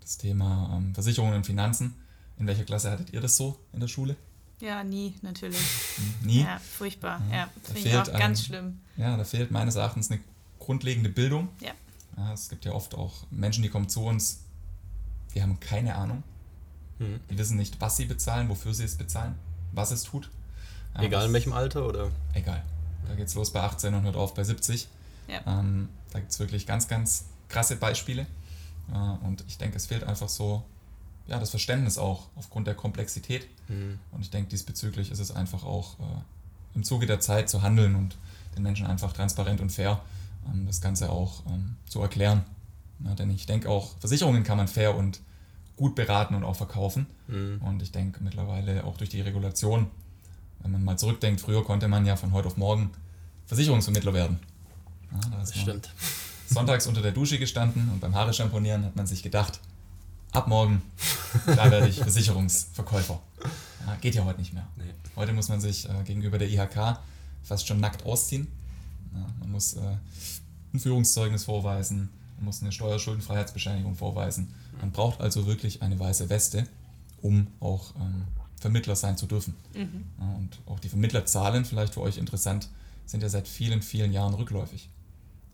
das 0.01 0.17
Thema 0.17 0.75
ähm, 0.75 0.93
Versicherungen 0.95 1.35
und 1.35 1.45
Finanzen. 1.45 1.93
In 2.39 2.47
welcher 2.47 2.63
Klasse 2.63 2.89
hattet 2.89 3.13
ihr 3.13 3.21
das 3.21 3.37
so 3.37 3.59
in 3.71 3.79
der 3.81 3.87
Schule? 3.87 4.15
Ja, 4.59 4.83
nie, 4.83 5.13
natürlich. 5.21 5.59
Nie? 6.23 6.41
Ja, 6.41 6.57
furchtbar. 6.59 7.21
Ja, 7.29 7.35
Ja, 7.37 7.49
finde 7.63 7.89
ich 7.89 7.97
auch 7.97 8.05
ganz 8.17 8.39
ein- 8.39 8.45
schlimm. 8.45 8.79
Ja, 8.97 9.15
da 9.15 9.23
fehlt 9.23 9.51
meines 9.51 9.75
Erachtens 9.75 10.09
eine 10.09 10.19
grundlegende 10.59 11.09
Bildung. 11.09 11.49
Ja. 11.59 11.71
Ja, 12.17 12.33
es 12.33 12.49
gibt 12.49 12.65
ja 12.65 12.71
oft 12.71 12.95
auch 12.95 13.13
Menschen, 13.29 13.61
die 13.61 13.69
kommen 13.69 13.89
zu 13.89 14.03
uns, 14.05 14.39
die 15.35 15.41
haben 15.43 15.59
keine 15.59 15.95
Ahnung. 15.95 16.23
Mhm. 16.99 17.19
Die 17.29 17.37
wissen 17.37 17.57
nicht, 17.57 17.79
was 17.81 17.97
sie 17.97 18.05
bezahlen, 18.05 18.49
wofür 18.49 18.73
sie 18.73 18.83
es 18.83 18.95
bezahlen, 18.95 19.35
was 19.71 19.91
es 19.91 20.03
tut. 20.03 20.29
Ja, 20.95 21.03
egal 21.03 21.25
in 21.27 21.33
welchem 21.33 21.53
Alter 21.53 21.87
oder? 21.87 22.09
Egal. 22.33 22.63
Da 23.07 23.15
geht's 23.15 23.35
los 23.35 23.51
bei 23.51 23.61
18 23.61 23.93
und 23.93 24.03
hört 24.03 24.15
auf 24.15 24.33
bei 24.33 24.43
70. 24.43 24.87
Ja. 25.27 25.41
Ähm, 25.59 25.89
da 26.11 26.19
gibt 26.19 26.31
es 26.31 26.39
wirklich 26.39 26.67
ganz, 26.67 26.87
ganz 26.87 27.25
krasse 27.49 27.75
Beispiele. 27.75 28.25
Äh, 28.91 29.25
und 29.25 29.43
ich 29.47 29.57
denke, 29.57 29.77
es 29.77 29.87
fehlt 29.87 30.03
einfach 30.03 30.29
so 30.29 30.63
ja, 31.27 31.39
das 31.39 31.49
Verständnis 31.49 31.97
auch 31.97 32.27
aufgrund 32.35 32.67
der 32.67 32.75
Komplexität. 32.75 33.47
Mhm. 33.67 33.99
Und 34.11 34.21
ich 34.21 34.29
denke, 34.29 34.49
diesbezüglich 34.49 35.11
ist 35.11 35.19
es 35.19 35.31
einfach 35.31 35.63
auch 35.63 35.99
äh, 35.99 36.03
im 36.75 36.83
Zuge 36.83 37.05
der 37.05 37.19
Zeit 37.19 37.49
zu 37.49 37.61
handeln 37.61 37.95
und 37.95 38.17
den 38.55 38.63
Menschen 38.63 38.85
einfach 38.85 39.13
transparent 39.13 39.61
und 39.61 39.71
fair 39.71 40.01
ähm, 40.51 40.65
das 40.65 40.81
Ganze 40.81 41.09
auch 41.09 41.43
ähm, 41.47 41.75
zu 41.87 42.01
erklären. 42.01 42.43
Ja, 43.03 43.15
denn 43.15 43.29
ich 43.31 43.45
denke 43.45 43.69
auch, 43.69 43.97
Versicherungen 43.99 44.43
kann 44.43 44.57
man 44.57 44.67
fair 44.67 44.95
und 44.95 45.19
gut 45.75 45.95
beraten 45.95 46.35
und 46.35 46.43
auch 46.43 46.55
verkaufen. 46.55 47.07
Mhm. 47.27 47.61
Und 47.63 47.81
ich 47.81 47.91
denke 47.91 48.23
mittlerweile 48.23 48.83
auch 48.83 48.97
durch 48.97 49.09
die 49.09 49.21
Regulation, 49.21 49.87
wenn 50.61 50.71
man 50.71 50.83
mal 50.83 50.97
zurückdenkt, 50.97 51.41
früher 51.41 51.63
konnte 51.63 51.87
man 51.87 52.05
ja 52.05 52.15
von 52.15 52.31
heute 52.31 52.47
auf 52.47 52.57
morgen 52.57 52.91
Versicherungsvermittler 53.47 54.13
werden. 54.13 54.39
Ja, 55.11 55.19
da 55.29 55.37
Das 55.39 55.49
ist 55.49 55.55
man 55.57 55.63
stimmt. 55.65 55.89
sonntags 56.49 56.87
unter 56.87 57.01
der 57.01 57.11
Dusche 57.11 57.37
gestanden 57.39 57.89
und 57.91 57.99
beim 57.99 58.15
Haare 58.15 58.33
schamponieren 58.33 58.85
hat 58.85 58.95
man 58.95 59.05
sich 59.07 59.23
gedacht, 59.23 59.59
ab 60.31 60.47
morgen, 60.47 60.81
da 61.45 61.69
werde 61.69 61.87
ich 61.87 61.97
Versicherungsverkäufer. 61.99 63.19
Ja, 63.85 63.95
geht 63.99 64.15
ja 64.15 64.23
heute 64.25 64.39
nicht 64.39 64.53
mehr. 64.53 64.67
Nee. 64.77 64.83
Heute 65.15 65.33
muss 65.33 65.49
man 65.49 65.59
sich 65.59 65.87
äh, 65.89 66.03
gegenüber 66.05 66.37
der 66.37 66.49
IHK 66.49 66.97
fast 67.43 67.67
schon 67.67 67.79
nackt 67.79 68.05
ausziehen. 68.05 68.47
Ja, 69.13 69.25
man 69.39 69.51
muss 69.51 69.73
äh, 69.73 69.81
ein 70.73 70.79
Führungszeugnis 70.79 71.43
vorweisen, 71.43 72.09
muss 72.43 72.61
eine 72.61 72.71
Steuerschuldenfreiheitsbescheinigung 72.71 73.95
vorweisen. 73.95 74.53
Man 74.79 74.91
braucht 74.91 75.21
also 75.21 75.45
wirklich 75.47 75.81
eine 75.81 75.99
weiße 75.99 76.29
Weste, 76.29 76.67
um 77.21 77.47
auch 77.59 77.95
ähm, 77.95 78.23
Vermittler 78.59 78.95
sein 78.95 79.17
zu 79.17 79.25
dürfen. 79.27 79.55
Mhm. 79.73 80.05
Ja, 80.19 80.33
und 80.35 80.59
auch 80.65 80.79
die 80.79 80.89
Vermittlerzahlen, 80.89 81.65
vielleicht 81.65 81.93
für 81.93 82.01
euch 82.01 82.17
interessant, 82.17 82.69
sind 83.05 83.21
ja 83.23 83.29
seit 83.29 83.47
vielen, 83.47 83.81
vielen 83.81 84.11
Jahren 84.13 84.33
rückläufig. 84.33 84.89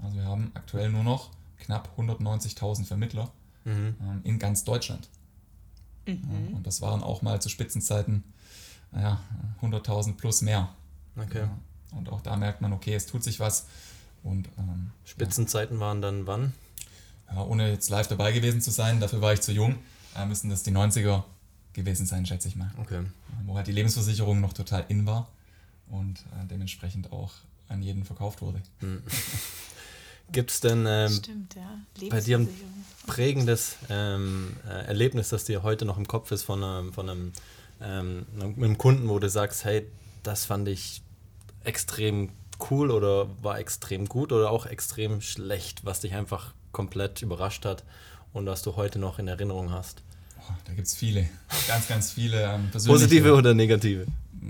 Also 0.02 0.16
wir 0.18 0.26
haben 0.26 0.52
aktuell 0.54 0.90
nur 0.90 1.04
noch 1.04 1.30
knapp 1.60 1.90
190.000 1.98 2.86
Vermittler 2.86 3.32
Mhm. 3.66 3.96
ähm, 4.02 4.22
in 4.24 4.40
ganz 4.40 4.64
Deutschland. 4.64 5.10
Ja, 6.08 6.14
Mhm. 6.16 6.56
und 6.56 6.66
das 6.68 6.82
waren 6.82 7.04
auch 7.04 7.22
mal 7.22 7.42
zu 7.42 7.50
Spitzenzeiten 7.50 8.24
naja, 8.92 9.20
100.000 9.62 10.14
plus 10.18 10.42
mehr. 10.42 10.70
Okay. 11.16 11.42
Ja, 11.42 11.58
und 11.98 12.10
auch 12.10 12.22
da 12.22 12.36
merkt 12.36 12.62
man, 12.62 12.74
okay, 12.74 12.96
es 12.96 13.06
tut 13.06 13.24
sich 13.24 13.40
was. 13.40 13.68
Und 14.24 14.48
ähm, 14.58 14.92
Spitzenzeiten 15.06 15.80
waren 15.80 16.02
dann 16.02 16.26
wann? 16.26 16.54
Ja, 17.34 17.44
ohne 17.44 17.72
jetzt 17.72 17.90
live 17.90 18.08
dabei 18.08 18.32
gewesen 18.32 18.62
zu 18.62 18.72
sein, 18.72 19.00
dafür 19.00 19.22
war 19.22 19.34
ich 19.34 19.42
zu 19.42 19.52
jung, 19.52 19.76
äh, 20.16 20.26
müssen 20.26 20.50
das 20.50 20.64
die 20.64 20.72
90er 20.72 21.24
gewesen 21.74 22.06
sein, 22.06 22.26
schätze 22.26 22.48
ich 22.48 22.56
mal. 22.56 22.72
Okay. 22.78 23.02
Wo 23.46 23.56
halt 23.56 23.68
die 23.68 23.72
Lebensversicherung 23.72 24.42
noch 24.42 24.54
total 24.54 24.86
in 24.90 25.06
war 25.06 25.28
und 25.90 26.20
äh, 26.20 26.46
dementsprechend 26.50 27.12
auch 27.12 27.32
an 27.68 27.82
jeden 27.82 28.04
verkauft 28.06 28.42
wurde. 28.42 28.62
Gibt 30.32 30.52
es 30.52 30.60
denn 30.60 30.86
ähm, 30.88 31.12
Stimmt, 31.12 31.56
ja. 31.56 32.10
bei 32.10 32.22
dir 32.22 32.38
ein 32.38 32.50
prägendes 33.08 33.78
ähm, 33.90 34.56
äh, 34.68 34.86
Erlebnis, 34.86 35.30
das 35.30 35.46
dir 35.46 35.64
heute 35.64 35.86
noch 35.86 35.98
im 35.98 36.08
Kopf 36.08 36.32
ist 36.32 36.44
von 36.44 36.64
einem, 36.64 36.94
von 36.94 37.10
einem, 37.10 37.34
ähm, 37.82 38.26
einem 38.40 38.78
Kunden, 38.78 39.10
wo 39.10 39.18
du 39.18 39.28
sagst, 39.28 39.66
hey, 39.66 39.88
das 40.22 40.46
fand 40.46 40.68
ich 40.68 41.02
extrem 41.64 42.30
cool 42.70 42.92
oder 42.92 43.28
war 43.42 43.58
extrem 43.58 44.08
gut 44.08 44.32
oder 44.32 44.52
auch 44.52 44.66
extrem 44.66 45.22
schlecht, 45.22 45.86
was 45.86 46.02
dich 46.02 46.14
einfach 46.14 46.54
komplett 46.72 47.22
überrascht 47.22 47.66
hat 47.66 47.84
und 48.34 48.46
was 48.46 48.62
du 48.62 48.76
heute 48.76 49.00
noch 49.00 49.20
in 49.20 49.28
Erinnerung 49.28 49.72
hast? 49.72 50.02
Boah, 50.36 50.58
da 50.66 50.74
gibt 50.74 50.88
es 50.88 50.96
viele, 50.96 51.28
ganz, 51.68 51.88
ganz 51.88 52.12
viele 52.12 52.44
ähm, 52.44 52.70
persönliche. 52.72 53.06
Positive 53.06 53.34
oder 53.34 53.54
negative? 53.54 54.06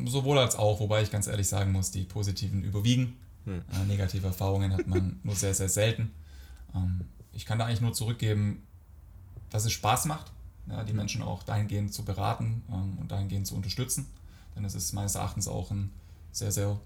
Sowohl 0.05 0.37
als 0.37 0.55
auch, 0.55 0.79
wobei 0.79 1.01
ich 1.01 1.11
ganz 1.11 1.27
ehrlich 1.27 1.47
sagen 1.47 1.71
muss, 1.71 1.91
die 1.91 2.03
positiven 2.03 2.63
überwiegen. 2.63 3.17
Hm. 3.45 3.61
Äh, 3.73 3.85
negative 3.85 4.27
Erfahrungen 4.27 4.73
hat 4.73 4.87
man 4.87 5.19
nur 5.23 5.35
sehr, 5.35 5.53
sehr 5.53 5.69
selten. 5.69 6.11
Ähm, 6.75 7.01
ich 7.33 7.45
kann 7.45 7.59
da 7.59 7.65
eigentlich 7.65 7.81
nur 7.81 7.93
zurückgeben, 7.93 8.63
dass 9.49 9.65
es 9.65 9.71
Spaß 9.71 10.05
macht, 10.05 10.31
ja, 10.67 10.83
die 10.83 10.93
Menschen 10.93 11.21
auch 11.21 11.43
dahingehend 11.43 11.93
zu 11.93 12.03
beraten 12.03 12.63
ähm, 12.69 12.97
und 12.99 13.11
dahingehend 13.11 13.47
zu 13.47 13.55
unterstützen. 13.55 14.07
Denn 14.55 14.65
es 14.65 14.75
ist 14.75 14.93
meines 14.93 15.15
Erachtens 15.15 15.47
auch 15.47 15.71
ein 15.71 15.91
sehr, 16.31 16.51
sehr 16.51 16.79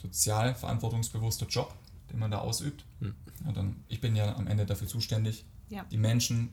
sozial 0.00 0.54
verantwortungsbewusster 0.54 1.46
Job, 1.46 1.74
den 2.10 2.18
man 2.18 2.30
da 2.30 2.38
ausübt. 2.38 2.84
Hm. 3.00 3.14
Ja, 3.44 3.52
dann, 3.52 3.76
ich 3.88 4.00
bin 4.00 4.16
ja 4.16 4.34
am 4.36 4.46
Ende 4.46 4.66
dafür 4.66 4.86
zuständig, 4.88 5.44
Ja. 5.68 5.84
die 5.90 5.96
Menschen 5.96 6.50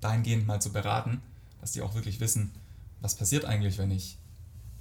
dahingehend 0.00 0.46
mal 0.46 0.60
zu 0.60 0.72
beraten, 0.72 1.20
dass 1.60 1.72
die 1.72 1.82
auch 1.82 1.94
wirklich 1.94 2.20
wissen, 2.20 2.52
was 3.00 3.14
passiert 3.16 3.44
eigentlich, 3.44 3.78
wenn 3.78 3.90
ich 3.90 4.18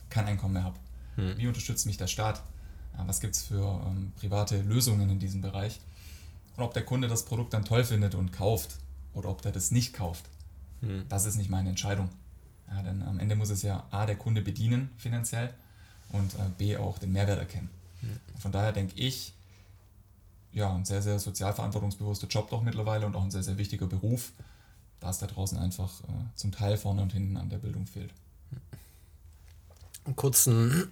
kein 0.10 0.26
Einkommen 0.26 0.54
mehr 0.54 0.64
habe. 0.64 0.80
Hm. 1.16 1.38
Wie 1.38 1.48
unterstützt 1.48 1.86
mich 1.86 1.98
der 1.98 2.08
Staat? 2.08 2.44
Was 3.06 3.20
gibt 3.20 3.36
es 3.36 3.44
für 3.44 3.82
ähm, 3.86 4.12
private 4.20 4.60
Lösungen 4.62 5.10
in 5.10 5.20
diesem 5.20 5.42
Bereich? 5.42 5.80
Und 6.56 6.64
ob 6.64 6.74
der 6.74 6.84
Kunde 6.84 7.08
das 7.08 7.26
Produkt 7.26 7.54
dann 7.54 7.64
toll 7.64 7.84
findet 7.84 8.16
und 8.16 8.34
kauft 8.34 8.78
oder 9.14 9.30
ob 9.30 9.42
der 9.44 9.52
das 9.52 9.72
nicht 9.72 9.94
kauft, 9.94 10.26
Mhm. 10.82 11.06
Das 11.10 11.26
ist 11.26 11.38
nicht 11.38 11.50
meine 11.50 11.70
Entscheidung. 11.70 12.08
Ja, 12.70 12.84
denn 12.84 13.02
am 13.02 13.20
Ende 13.20 13.36
muss 13.36 13.50
es 13.50 13.64
ja 13.64 13.88
A, 13.90 14.06
der 14.06 14.16
Kunde 14.16 14.44
bedienen 14.44 14.92
finanziell 14.98 15.52
und 16.10 16.36
äh, 16.36 16.38
B, 16.56 16.78
auch 16.78 17.00
den 17.00 17.12
Mehrwert 17.14 17.40
erkennen. 17.40 17.70
Mhm. 18.04 18.20
Von 18.40 18.52
daher 18.52 18.74
denke 18.74 18.94
ich, 18.96 19.34
ja, 20.52 20.74
ein 20.74 20.86
sehr, 20.86 21.02
sehr 21.02 21.20
sozial 21.20 21.54
verantwortungsbewusster 21.54 22.28
Job 22.28 22.50
doch 22.50 22.62
mittlerweile 22.62 23.06
und 23.06 23.16
auch 23.16 23.24
ein 23.24 23.32
sehr, 23.32 23.44
sehr 23.44 23.58
wichtiger 23.58 23.88
Beruf, 23.88 24.32
da 25.00 25.10
es 25.10 25.20
da 25.20 25.28
draußen 25.28 25.58
einfach 25.58 26.02
äh, 26.04 26.08
zum 26.36 26.52
Teil 26.52 26.78
vorne 26.78 27.02
und 27.02 27.14
hinten 27.14 27.38
an 27.38 27.50
der 27.50 27.58
Bildung 27.58 27.86
fehlt. 27.86 28.14
Einen 30.06 30.16
kurzen 30.16 30.90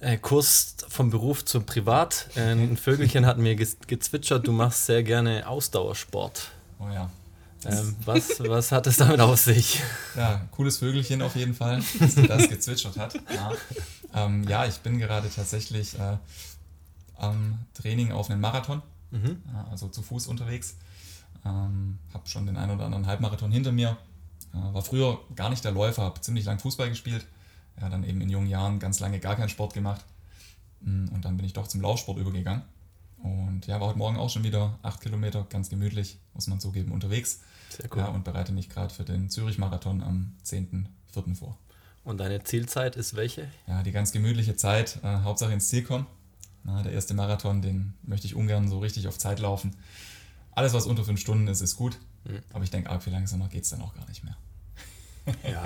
äh, 0.00 0.18
Kurs 0.18 0.76
vom 0.88 1.10
Beruf 1.10 1.44
zum 1.44 1.64
Privat. 1.64 2.28
Äh, 2.36 2.52
ein 2.52 2.76
Vögelchen 2.82 3.26
hat 3.26 3.38
mir 3.38 3.56
gezwitschert, 3.56 4.46
du 4.46 4.52
machst 4.52 4.86
sehr 4.86 5.02
gerne 5.02 5.48
Ausdauersport. 5.48 6.50
Oh 6.78 6.88
ja. 6.92 7.10
Ähm, 7.64 7.96
was, 8.04 8.38
was 8.38 8.70
hat 8.70 8.86
es 8.86 8.98
damit 8.98 9.18
auf 9.20 9.40
sich? 9.40 9.82
Ja, 10.14 10.46
cooles 10.52 10.78
Vögelchen 10.78 11.22
auf 11.22 11.34
jeden 11.34 11.54
Fall, 11.54 11.82
dass 11.98 12.14
das 12.14 12.48
gezwitschert 12.48 12.96
hat. 12.96 13.14
Ja, 13.34 13.52
ähm, 14.14 14.44
ja 14.46 14.66
ich 14.66 14.76
bin 14.78 14.98
gerade 14.98 15.28
tatsächlich 15.34 15.98
äh, 17.18 17.22
am 17.22 17.66
Training 17.74 18.12
auf 18.12 18.30
einen 18.30 18.40
Marathon, 18.40 18.82
mhm. 19.10 19.42
also 19.70 19.88
zu 19.88 20.02
Fuß 20.02 20.26
unterwegs. 20.26 20.76
Ähm, 21.44 21.98
habe 22.12 22.26
schon 22.28 22.46
den 22.46 22.56
einen 22.56 22.72
oder 22.72 22.84
anderen 22.84 23.06
Halbmarathon 23.06 23.52
hinter 23.52 23.72
mir. 23.72 23.96
Äh, 24.52 24.74
war 24.74 24.82
früher 24.82 25.20
gar 25.34 25.50
nicht 25.50 25.64
der 25.64 25.72
Läufer, 25.72 26.02
habe 26.02 26.20
ziemlich 26.20 26.44
lang 26.44 26.58
Fußball 26.58 26.88
gespielt. 26.88 27.26
Ja, 27.80 27.88
dann 27.88 28.04
eben 28.04 28.20
in 28.20 28.30
jungen 28.30 28.48
Jahren 28.48 28.78
ganz 28.78 29.00
lange 29.00 29.20
gar 29.20 29.36
keinen 29.36 29.48
Sport 29.48 29.74
gemacht. 29.74 30.04
Mm, 30.80 31.08
und 31.08 31.24
dann 31.24 31.36
bin 31.36 31.44
ich 31.44 31.52
doch 31.52 31.68
zum 31.68 31.82
Laufsport 31.82 32.18
übergegangen. 32.18 32.62
Und 33.18 33.66
ja, 33.66 33.80
war 33.80 33.88
heute 33.88 33.98
Morgen 33.98 34.16
auch 34.16 34.30
schon 34.30 34.44
wieder 34.44 34.78
acht 34.82 35.00
Kilometer, 35.00 35.46
ganz 35.48 35.68
gemütlich, 35.68 36.18
muss 36.34 36.46
man 36.46 36.60
zugeben, 36.60 36.92
unterwegs. 36.92 37.40
Sehr 37.70 37.86
cool. 37.92 37.98
Ja, 37.98 38.08
und 38.08 38.24
bereite 38.24 38.52
mich 38.52 38.68
gerade 38.68 38.92
für 38.92 39.04
den 39.04 39.28
Zürich-Marathon 39.30 40.02
am 40.02 40.34
10.04. 40.44 41.34
vor. 41.34 41.58
Und 42.04 42.18
deine 42.18 42.42
Zielzeit 42.44 42.96
ist 42.96 43.16
welche? 43.16 43.48
Ja, 43.66 43.82
die 43.82 43.90
ganz 43.90 44.12
gemütliche 44.12 44.54
Zeit, 44.56 45.00
äh, 45.02 45.18
Hauptsache 45.22 45.52
ins 45.52 45.68
Ziel 45.68 45.82
kommen. 45.82 46.06
Na, 46.66 46.82
der 46.82 46.92
erste 46.92 47.14
Marathon, 47.14 47.62
den 47.62 47.94
möchte 48.02 48.26
ich 48.26 48.34
ungern 48.34 48.68
so 48.68 48.80
richtig 48.80 49.06
auf 49.06 49.16
Zeit 49.18 49.38
laufen. 49.38 49.76
Alles, 50.50 50.74
was 50.74 50.86
unter 50.86 51.04
fünf 51.04 51.20
Stunden 51.20 51.46
ist, 51.46 51.60
ist 51.60 51.76
gut. 51.76 51.96
Mhm. 52.24 52.42
Aber 52.52 52.64
ich 52.64 52.70
denke, 52.70 52.90
arg 52.90 53.04
viel 53.04 53.12
langsamer 53.12 53.48
geht 53.48 53.62
es 53.62 53.70
dann 53.70 53.82
auch 53.82 53.94
gar 53.94 54.06
nicht 54.08 54.24
mehr. 54.24 54.36
Ja. 55.44 55.64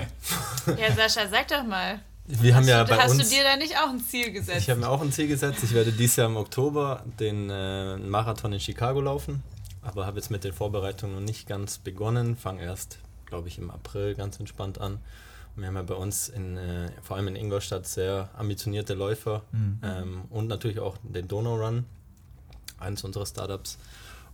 ja, 0.75 0.95
Sascha, 0.95 1.29
sag 1.29 1.49
doch 1.49 1.65
mal. 1.65 2.01
Wir 2.27 2.55
haben 2.55 2.67
ja 2.67 2.85
du, 2.85 2.91
bei 2.91 3.03
hast 3.03 3.13
uns, 3.13 3.29
du 3.29 3.35
dir 3.35 3.45
da 3.45 3.57
nicht 3.57 3.77
auch 3.79 3.91
ein 3.91 4.01
Ziel 4.01 4.31
gesetzt? 4.31 4.61
Ich 4.61 4.71
habe 4.71 4.81
mir 4.81 4.89
auch 4.89 5.01
ein 5.01 5.11
Ziel 5.11 5.27
gesetzt. 5.27 5.63
Ich 5.65 5.73
werde 5.73 5.93
dieses 5.93 6.17
Jahr 6.17 6.29
im 6.29 6.37
Oktober 6.37 7.05
den 7.19 7.51
äh, 7.51 7.97
Marathon 7.97 8.53
in 8.53 8.61
Chicago 8.61 9.01
laufen. 9.01 9.43
Aber 9.83 10.07
habe 10.07 10.19
jetzt 10.19 10.31
mit 10.31 10.45
den 10.45 10.53
Vorbereitungen 10.53 11.15
noch 11.15 11.23
nicht 11.23 11.49
ganz 11.49 11.79
begonnen. 11.79 12.37
Fange 12.37 12.63
erst, 12.63 12.99
glaube 13.27 13.49
ich, 13.49 13.59
im 13.59 13.71
April 13.71 14.15
ganz 14.15 14.39
entspannt 14.39 14.81
an. 14.81 14.99
Wir 15.57 15.67
haben 15.67 15.77
ja 15.77 15.83
bei 15.83 15.95
uns 15.95 16.29
in, 16.29 16.57
äh, 16.57 16.91
vor 17.03 17.17
allem 17.17 17.29
in 17.29 17.37
Ingolstadt 17.37 17.87
sehr 17.87 18.31
ambitionierte 18.37 18.95
Läufer 18.95 19.43
mhm. 19.53 19.79
ähm, 19.83 20.23
und 20.31 20.47
natürlich 20.47 20.79
auch 20.79 20.97
den 21.03 21.29
Donau 21.29 21.57
Run, 21.57 21.85
eines 22.79 23.05
unserer 23.05 23.27
Startups. 23.27 23.79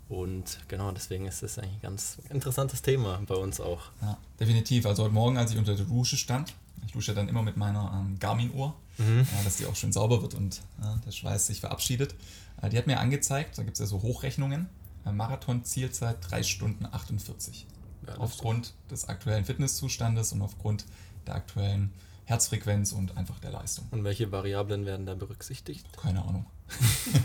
Und 0.09 0.61
genau 0.69 0.93
deswegen 0.93 1.27
ist 1.27 1.43
das 1.43 1.59
eigentlich 1.59 1.75
ein 1.77 1.83
ganz 1.83 2.19
interessantes 2.31 2.81
Thema 2.81 3.21
bei 3.27 3.35
uns 3.35 3.61
auch. 3.61 3.83
Ja, 4.01 4.17
definitiv. 4.39 4.87
Also 4.87 5.03
heute 5.03 5.15
Morgen, 5.15 5.37
als 5.37 5.51
ich 5.51 5.59
unter 5.59 5.75
der 5.75 5.85
Dusche 5.85 6.17
stand, 6.17 6.55
ich 6.87 6.93
dusche 6.93 7.13
dann 7.13 7.29
immer 7.29 7.43
mit 7.43 7.57
meiner 7.57 7.93
ähm, 7.93 8.19
Garmin-Uhr, 8.19 8.75
mhm. 8.99 9.19
ja, 9.19 9.45
dass 9.45 9.57
die 9.57 9.67
auch 9.67 9.75
schön 9.75 9.93
sauber 9.93 10.23
wird 10.23 10.35
und 10.35 10.63
ja, 10.81 10.97
der 11.05 11.11
Schweiß 11.11 11.49
sich 11.49 11.61
verabschiedet. 11.61 12.15
Äh, 12.63 12.71
die 12.71 12.79
hat 12.79 12.87
mir 12.87 13.01
angezeigt, 13.01 13.59
da 13.59 13.65
gibt 13.65 13.75
es 13.75 13.81
ja 13.81 13.87
so 13.87 14.03
Hochrechnungen, 14.03 14.69
äh, 15.05 15.11
Marathon-Zielzeit 15.11 16.19
3 16.31 16.43
Stunden 16.45 16.87
48. 16.87 17.67
Ja, 18.07 18.19
aufgrund 18.19 18.75
des 18.90 19.09
aktuellen 19.09 19.45
Fitnesszustandes 19.45 20.33
und 20.33 20.42
aufgrund 20.42 20.85
der 21.27 21.35
aktuellen 21.35 21.92
Herzfrequenz 22.25 22.92
und 22.92 23.16
einfach 23.16 23.38
der 23.38 23.53
Leistung. 23.53 23.87
Und 23.90 24.05
welche 24.05 24.33
Variablen 24.33 24.85
werden 24.85 25.07
da 25.07 25.14
berücksichtigt? 25.14 25.87
Keine 25.97 26.23
Ahnung. 26.23 26.47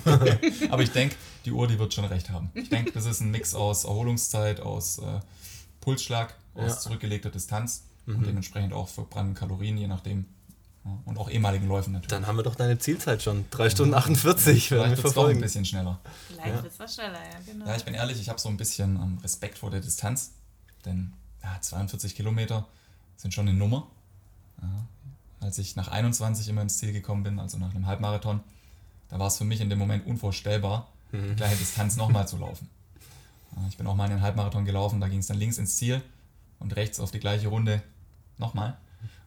Aber 0.70 0.84
ich 0.84 0.91
denke, 0.91 1.15
die 1.46 1.52
Uhr, 1.52 1.67
die 1.67 1.80
wird 1.80 1.94
schon 1.94 2.06
recht 2.06 2.30
haben. 2.30 2.52
Ich 2.54 2.70
denke, 2.70 2.91
das 2.91 3.06
ist 3.06 3.20
ein 3.20 3.32
Mix 3.32 3.56
aus 3.56 3.86
Erholungszeit, 3.86 4.60
aus 4.60 5.00
äh, 5.00 5.20
Pulsschlag, 5.82 6.36
aus 6.54 6.72
ja. 6.72 6.78
zurückgelegter 6.78 7.32
Distanz 7.32 7.86
mhm. 8.06 8.17
und 8.17 8.28
dementsprechend 8.28 8.74
auch 8.74 8.88
verbrannten 8.88 9.34
Kalorien, 9.34 9.78
je 9.78 9.88
nachdem. 9.88 10.26
Ja, 10.86 10.98
und 11.06 11.17
auch 11.17 11.30
ehemaligen 11.30 11.67
Läufen 11.67 11.94
natürlich. 11.94 12.10
Dann 12.10 12.26
haben 12.26 12.38
wir 12.38 12.44
doch 12.44 12.56
deine 12.56 12.78
Zielzeit 12.80 13.22
schon. 13.22 13.46
3 13.52 13.70
Stunden 13.70 13.94
48 13.94 14.67
Vielleicht 14.67 14.98
wird 14.98 15.06
es 15.06 15.13
doch 15.13 15.28
ein 15.28 15.39
bisschen 15.39 15.65
schneller. 15.65 16.00
Vielleicht 16.28 16.48
ja. 16.48 16.63
wird 16.63 16.74
es 16.80 16.96
schneller, 16.96 17.20
ja, 17.20 17.39
genau. 17.46 17.67
Ja, 17.67 17.76
ich 17.76 17.86
bin 17.86 17.94
ehrlich, 17.94 18.20
ich 18.20 18.30
habe 18.30 18.39
so 18.39 18.50
ein 18.50 18.58
bisschen 18.58 18.96
ähm, 18.96 19.20
Respekt 19.22 19.60
vor 19.60 19.70
der 19.70 19.82
Distanz. 19.82 20.34
Denn 20.86 21.13
ja, 21.44 21.60
42 21.60 22.15
Kilometer 22.15 22.67
sind 23.17 23.34
schon 23.34 23.48
eine 23.48 23.58
Nummer. 23.58 23.88
Ja, 24.62 24.86
als 25.41 25.58
ich 25.58 25.76
nach 25.76 25.88
21 25.88 26.48
immer 26.50 26.62
ins 26.62 26.78
Ziel 26.78 26.94
gekommen 26.94 27.24
bin, 27.24 27.39
also 27.39 27.58
nach 27.58 27.74
einem 27.74 27.88
Halbmarathon, 27.88 28.41
da 29.10 29.20
war 29.20 29.28
es 29.28 29.38
für 29.38 29.44
mich 29.44 29.60
in 29.60 29.70
dem 29.70 29.80
Moment 29.80 30.06
unvorstellbar, 30.06 30.88
mhm. 31.12 31.30
die 31.30 31.36
gleiche 31.36 31.58
Distanz 31.58 31.96
nochmal 31.96 32.28
zu 32.28 32.38
laufen. 32.38 32.70
Ich 33.67 33.76
bin 33.76 33.86
auch 33.86 33.96
mal 33.96 34.10
einen 34.10 34.22
Halbmarathon 34.22 34.63
gelaufen, 34.63 35.02
da 35.02 35.10
ging 35.10 35.20
es 35.20 35.28
dann 35.28 35.38
links 35.38 35.58
ins 35.58 35.76
Ziel 35.76 36.02
und 36.60 36.74
rechts 36.78 37.02
auf 37.02 37.12
die 37.12 37.20
gleiche 37.20 37.50
Runde 37.50 37.84
nochmal. 38.38 38.78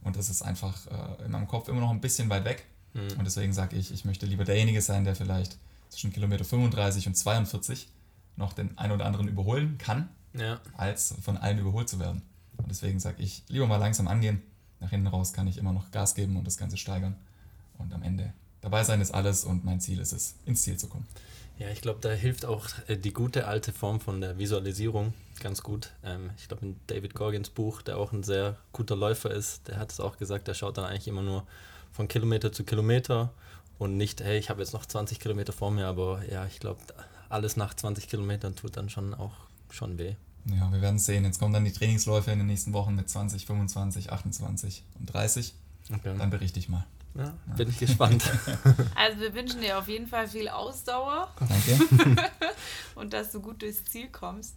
Und 0.03 0.17
das 0.17 0.31
ist 0.31 0.41
einfach 0.41 0.87
äh, 0.87 1.25
in 1.27 1.31
meinem 1.31 1.47
Kopf 1.47 1.69
immer 1.69 1.81
noch 1.81 1.91
ein 1.91 2.01
bisschen 2.01 2.31
weit 2.31 2.47
weg. 2.47 2.65
Mhm. 2.95 3.19
Und 3.19 3.25
deswegen 3.27 3.53
sage 3.53 3.77
ich, 3.77 3.93
ich 3.93 4.07
möchte 4.07 4.25
lieber 4.25 4.45
derjenige 4.45 4.81
sein, 4.81 5.05
der 5.05 5.15
vielleicht 5.15 5.59
zwischen 5.91 6.11
Kilometer 6.11 6.45
35 6.45 7.07
und 7.07 7.17
42 7.17 7.89
noch 8.37 8.55
den 8.55 8.79
einen 8.79 8.93
oder 8.93 9.05
anderen 9.05 9.29
überholen 9.29 9.77
kann, 9.77 10.09
ja. 10.35 10.61
als 10.77 11.15
von 11.23 11.37
allen 11.37 11.59
überholt 11.59 11.89
zu 11.89 11.99
werden. 11.99 12.23
Und 12.57 12.71
deswegen 12.71 13.01
sage 13.01 13.23
ich, 13.23 13.43
lieber 13.49 13.67
mal 13.67 13.77
langsam 13.77 14.09
angehen. 14.09 14.43
Nach 14.81 14.91
hinten 14.91 15.07
raus 15.07 15.33
kann 15.33 15.47
ich 15.47 15.59
immer 15.59 15.73
noch 15.73 15.91
Gas 15.91 16.15
geben 16.15 16.37
und 16.37 16.47
das 16.47 16.57
Ganze 16.57 16.77
steigern. 16.77 17.17
Und 17.79 17.93
am 17.93 18.03
Ende 18.03 18.33
dabei 18.61 18.85
sein 18.85 19.01
ist 19.01 19.13
alles 19.13 19.45
und 19.45 19.65
mein 19.65 19.81
Ziel 19.81 19.99
ist 19.99 20.13
es, 20.13 20.37
ins 20.45 20.63
Ziel 20.63 20.77
zu 20.77 20.89
kommen. 20.89 21.07
Ja, 21.59 21.69
ich 21.69 21.81
glaube, 21.81 22.01
da 22.01 22.11
hilft 22.11 22.45
auch 22.45 22.67
äh, 22.89 22.97
die 22.97 23.13
gute 23.13 23.47
alte 23.47 23.73
Form 23.73 24.01
von 24.01 24.21
der 24.21 24.39
Visualisierung 24.39 25.15
ganz 25.41 25.63
gut. 25.63 25.93
Ähm, 26.03 26.31
ich 26.37 26.49
glaube, 26.49 26.67
in 26.67 26.77
David 26.89 27.15
Gorgins 27.15 27.51
Buch, 27.51 27.83
der 27.83 27.97
auch 27.97 28.13
ein 28.13 28.25
sehr 28.25 28.57
guter 28.73 28.97
Läufer 28.97 29.31
ist, 29.31 29.69
der 29.69 29.79
hat 29.79 29.93
es 29.93 30.01
auch 30.01 30.17
gesagt, 30.17 30.49
der 30.49 30.55
schaut 30.55 30.79
dann 30.79 30.85
eigentlich 30.85 31.09
immer 31.09 31.23
nur 31.23 31.47
von 31.93 32.09
Kilometer 32.09 32.51
zu 32.51 32.65
Kilometer 32.65 33.33
und 33.79 33.97
nicht, 33.97 34.21
hey, 34.21 34.39
ich 34.39 34.51
habe 34.51 34.61
jetzt 34.61 34.73
noch 34.73 34.87
20 34.87 35.21
Kilometer 35.21 35.53
vor 35.53 35.71
mir, 35.71 35.87
aber 35.87 36.23
ja, 36.29 36.45
ich 36.47 36.59
glaube, 36.59 36.81
alles 37.29 37.57
nach 37.57 37.75
20 37.75 38.09
Kilometern 38.09 38.57
tut 38.57 38.77
dann 38.77 38.91
schon 38.91 39.15
auch 39.15 39.35
schon 39.75 39.99
weh. 39.99 40.15
Ja, 40.47 40.71
wir 40.71 40.83
werden 40.83 40.99
sehen. 40.99 41.25
Jetzt 41.25 41.39
kommen 41.39 41.53
dann 41.53 41.65
die 41.65 41.73
Trainingsläufe 41.73 42.31
in 42.31 42.39
den 42.39 42.47
nächsten 42.47 42.73
Wochen 42.73 42.95
mit 42.95 43.09
20, 43.09 43.47
25, 43.47 44.13
28 44.13 44.85
und 44.99 45.07
30. 45.07 45.55
Okay. 45.93 46.15
Dann 46.19 46.31
berichte 46.31 46.59
ich 46.59 46.69
mal. 46.69 46.85
Ja, 47.15 47.33
bin 47.57 47.69
ich 47.69 47.79
gespannt. 47.79 48.25
Also 48.97 49.21
wir 49.21 49.35
wünschen 49.35 49.61
dir 49.61 49.79
auf 49.79 49.89
jeden 49.89 50.09
Fall 50.09 50.27
viel 50.29 50.49
Ausdauer. 50.49 51.33
Danke. 51.39 52.21
und 52.97 53.13
dass 53.13 53.31
du 53.31 53.41
gut 53.41 53.63
durchs 53.63 53.85
Ziel 53.85 54.09
kommst. 54.09 54.57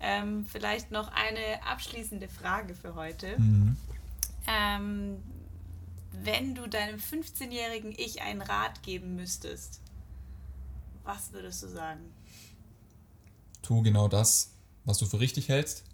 Ähm, 0.00 0.46
vielleicht 0.46 0.90
noch 0.90 1.08
eine 1.08 1.66
abschließende 1.66 2.28
Frage 2.28 2.74
für 2.74 2.94
heute. 2.94 3.38
Mhm. 3.38 3.76
Ähm, 4.46 5.16
wenn 6.12 6.54
du 6.54 6.66
deinem 6.66 6.98
15-jährigen 6.98 7.92
Ich 7.96 8.22
einen 8.22 8.42
Rat 8.42 8.82
geben 8.82 9.16
müsstest, 9.16 9.80
was 11.04 11.32
würdest 11.32 11.62
du 11.62 11.68
sagen? 11.68 12.00
Tu 13.62 13.82
genau 13.82 14.08
das, 14.08 14.52
was 14.88 14.98
du 14.98 15.06
für 15.06 15.20
richtig 15.20 15.48
hältst. 15.50 15.84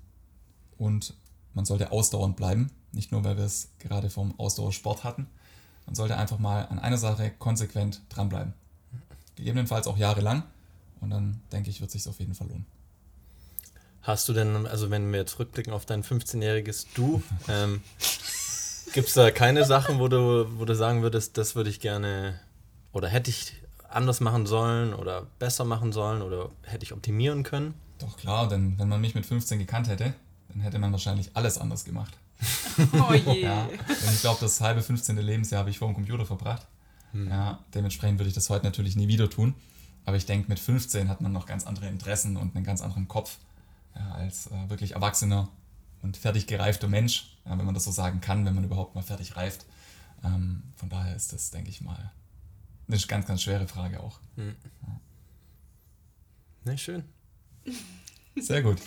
Und 0.78 1.14
man 1.52 1.64
sollte 1.64 1.90
ausdauernd 1.90 2.36
bleiben. 2.36 2.70
Nicht 2.92 3.10
nur, 3.10 3.24
weil 3.24 3.36
wir 3.36 3.44
es 3.44 3.68
gerade 3.80 4.08
vom 4.08 4.38
Ausdauersport 4.38 5.02
hatten, 5.02 5.26
man 5.84 5.96
sollte 5.96 6.16
einfach 6.16 6.38
mal 6.38 6.66
an 6.66 6.78
einer 6.78 6.96
Sache 6.96 7.32
konsequent 7.38 8.00
dranbleiben. 8.08 8.54
Gegebenenfalls 9.34 9.88
auch 9.88 9.98
jahrelang. 9.98 10.44
Und 11.00 11.10
dann 11.10 11.42
denke 11.52 11.70
ich, 11.70 11.80
wird 11.80 11.90
sich 11.90 12.08
auf 12.08 12.20
jeden 12.20 12.34
Fall 12.34 12.46
lohnen. 12.46 12.66
Hast 14.02 14.28
du 14.28 14.32
denn, 14.32 14.66
also 14.66 14.90
wenn 14.90 15.10
wir 15.10 15.18
jetzt 15.18 15.38
rückblicken 15.38 15.72
auf 15.72 15.86
dein 15.86 16.04
15-jähriges 16.04 16.86
Du, 16.94 17.22
ähm, 17.48 17.82
gibt 18.92 19.08
es 19.08 19.14
da 19.14 19.30
keine 19.32 19.64
Sachen, 19.64 19.98
wo 19.98 20.06
du, 20.06 20.46
wo 20.56 20.64
du 20.64 20.74
sagen 20.76 21.02
würdest, 21.02 21.36
das 21.36 21.56
würde 21.56 21.68
ich 21.68 21.80
gerne 21.80 22.38
oder 22.92 23.08
hätte 23.08 23.30
ich 23.30 23.54
anders 23.88 24.20
machen 24.20 24.46
sollen 24.46 24.94
oder 24.94 25.26
besser 25.40 25.64
machen 25.64 25.92
sollen 25.92 26.22
oder 26.22 26.50
hätte 26.62 26.84
ich 26.84 26.92
optimieren 26.92 27.42
können? 27.42 27.74
Doch 27.98 28.16
klar, 28.16 28.48
denn 28.48 28.78
wenn 28.78 28.88
man 28.88 29.00
mich 29.00 29.14
mit 29.14 29.24
15 29.24 29.58
gekannt 29.58 29.88
hätte, 29.88 30.14
dann 30.48 30.60
hätte 30.60 30.78
man 30.78 30.92
wahrscheinlich 30.92 31.30
alles 31.34 31.58
anders 31.58 31.84
gemacht. 31.84 32.16
Oh 32.92 33.14
je. 33.14 33.42
ja, 33.42 33.68
denn 33.68 34.12
ich 34.12 34.20
glaube, 34.20 34.38
das 34.40 34.60
halbe 34.60 34.82
15. 34.82 35.16
Lebensjahr 35.16 35.60
habe 35.60 35.70
ich 35.70 35.78
vor 35.78 35.86
dem 35.88 35.94
Computer 35.94 36.26
verbracht. 36.26 36.66
Hm. 37.12 37.28
Ja, 37.28 37.60
dementsprechend 37.72 38.18
würde 38.18 38.28
ich 38.28 38.34
das 38.34 38.50
heute 38.50 38.64
natürlich 38.64 38.96
nie 38.96 39.06
wieder 39.06 39.30
tun. 39.30 39.54
Aber 40.04 40.16
ich 40.16 40.26
denke, 40.26 40.48
mit 40.48 40.58
15 40.58 41.08
hat 41.08 41.20
man 41.20 41.32
noch 41.32 41.46
ganz 41.46 41.66
andere 41.66 41.86
Interessen 41.86 42.36
und 42.36 42.56
einen 42.56 42.64
ganz 42.64 42.82
anderen 42.82 43.06
Kopf 43.06 43.38
ja, 43.94 44.12
als 44.12 44.48
äh, 44.48 44.68
wirklich 44.68 44.92
erwachsener 44.92 45.48
und 46.02 46.16
fertig 46.16 46.46
gereifter 46.46 46.88
Mensch, 46.88 47.36
ja, 47.46 47.56
wenn 47.56 47.64
man 47.64 47.74
das 47.74 47.84
so 47.84 47.90
sagen 47.90 48.20
kann, 48.20 48.44
wenn 48.44 48.54
man 48.54 48.64
überhaupt 48.64 48.94
mal 48.94 49.02
fertig 49.02 49.36
reift. 49.36 49.64
Ähm, 50.24 50.64
von 50.76 50.88
daher 50.88 51.14
ist 51.14 51.32
das, 51.32 51.50
denke 51.50 51.70
ich 51.70 51.80
mal, 51.80 52.12
eine 52.88 52.98
ganz, 52.98 53.26
ganz 53.26 53.42
schwere 53.42 53.68
Frage 53.68 54.00
auch. 54.00 54.18
Hm. 54.36 54.54
Ja. 54.82 55.00
Ne, 56.64 56.78
schön. 56.78 57.04
Sehr 58.36 58.62
gut. 58.62 58.78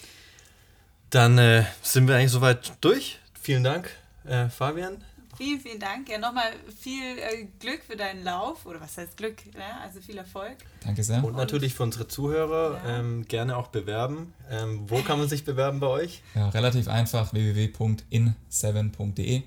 Dann 1.09 1.37
äh, 1.37 1.63
sind 1.81 2.07
wir 2.07 2.15
eigentlich 2.15 2.31
soweit 2.31 2.73
durch. 2.81 3.19
Vielen 3.41 3.63
Dank, 3.63 3.89
äh, 4.25 4.49
Fabian. 4.49 4.97
Vielen, 5.37 5.59
vielen 5.61 5.79
Dank. 5.79 6.09
Ja, 6.09 6.17
nochmal 6.17 6.51
viel 6.79 7.19
äh, 7.19 7.45
Glück 7.59 7.81
für 7.87 7.95
deinen 7.95 8.23
Lauf. 8.23 8.65
Oder 8.65 8.81
was 8.81 8.97
heißt 8.97 9.15
Glück? 9.17 9.45
Ne? 9.53 9.63
Also 9.83 10.01
viel 10.01 10.17
Erfolg. 10.17 10.57
Danke 10.83 11.03
sehr. 11.03 11.23
Und 11.23 11.35
natürlich 11.35 11.75
für 11.75 11.83
unsere 11.83 12.07
Zuhörer 12.07 12.81
Ja. 12.83 12.99
ähm, 12.99 13.23
gerne 13.27 13.55
auch 13.55 13.67
bewerben. 13.67 14.33
Ähm, 14.49 14.89
wo 14.89 15.01
kann 15.03 15.19
man 15.19 15.29
sich 15.29 15.45
bewerben 15.45 15.79
bei 15.79 15.87
euch? 15.87 16.23
Ja, 16.33 16.49
relativ 16.49 16.87
einfach 16.87 17.33
www.in7.de. 17.33 19.43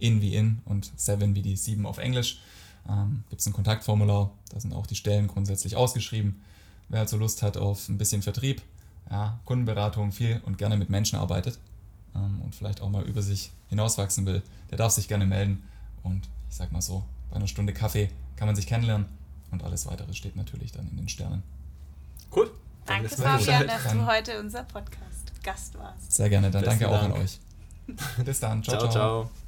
In 0.00 0.20
wie 0.20 0.34
in 0.34 0.60
und 0.64 0.90
7 0.96 1.34
wie 1.34 1.42
die 1.42 1.56
7 1.56 1.86
auf 1.86 1.98
Englisch. 1.98 2.40
Ähm, 2.88 3.24
Gibt 3.30 3.40
es 3.40 3.46
ein 3.46 3.52
Kontaktformular, 3.52 4.32
da 4.50 4.60
sind 4.60 4.74
auch 4.74 4.86
die 4.86 4.96
Stellen 4.96 5.28
grundsätzlich 5.28 5.76
ausgeschrieben. 5.76 6.42
Wer 6.88 7.00
also 7.00 7.16
Lust 7.16 7.42
hat 7.42 7.56
auf 7.56 7.88
ein 7.88 7.96
bisschen 7.96 8.22
Vertrieb, 8.22 8.60
ja, 9.10 9.38
Kundenberatung, 9.44 10.12
viel 10.12 10.40
und 10.44 10.58
gerne 10.58 10.76
mit 10.76 10.90
Menschen 10.90 11.18
arbeitet 11.18 11.58
ähm, 12.14 12.40
und 12.42 12.54
vielleicht 12.54 12.80
auch 12.80 12.90
mal 12.90 13.04
über 13.04 13.22
sich 13.22 13.52
hinauswachsen 13.68 14.26
will, 14.26 14.42
der 14.70 14.78
darf 14.78 14.92
sich 14.92 15.08
gerne 15.08 15.26
melden. 15.26 15.62
Und 16.02 16.28
ich 16.48 16.56
sag 16.56 16.72
mal 16.72 16.82
so, 16.82 17.04
bei 17.30 17.36
einer 17.36 17.46
Stunde 17.46 17.72
Kaffee 17.72 18.10
kann 18.36 18.46
man 18.46 18.56
sich 18.56 18.66
kennenlernen 18.66 19.06
und 19.50 19.62
alles 19.62 19.86
weitere 19.86 20.12
steht 20.14 20.36
natürlich 20.36 20.72
dann 20.72 20.88
in 20.88 20.96
den 20.96 21.08
Sternen. 21.08 21.42
Cool. 22.34 22.50
Danke, 22.86 23.08
Fabian, 23.08 23.66
dass 23.66 23.92
du 23.92 24.06
heute 24.06 24.40
unser 24.40 24.64
Podcast-Gast 24.64 25.78
warst. 25.78 26.12
Sehr 26.12 26.28
gerne, 26.28 26.50
dann 26.50 26.62
Besten 26.62 26.80
danke 26.80 26.94
auch 26.94 27.02
an 27.02 27.12
euch. 27.12 27.38
Bis 28.24 28.40
dann, 28.40 28.62
ciao, 28.62 28.78
Ciao, 28.78 28.90
ciao. 28.90 29.24
ciao. 29.24 29.43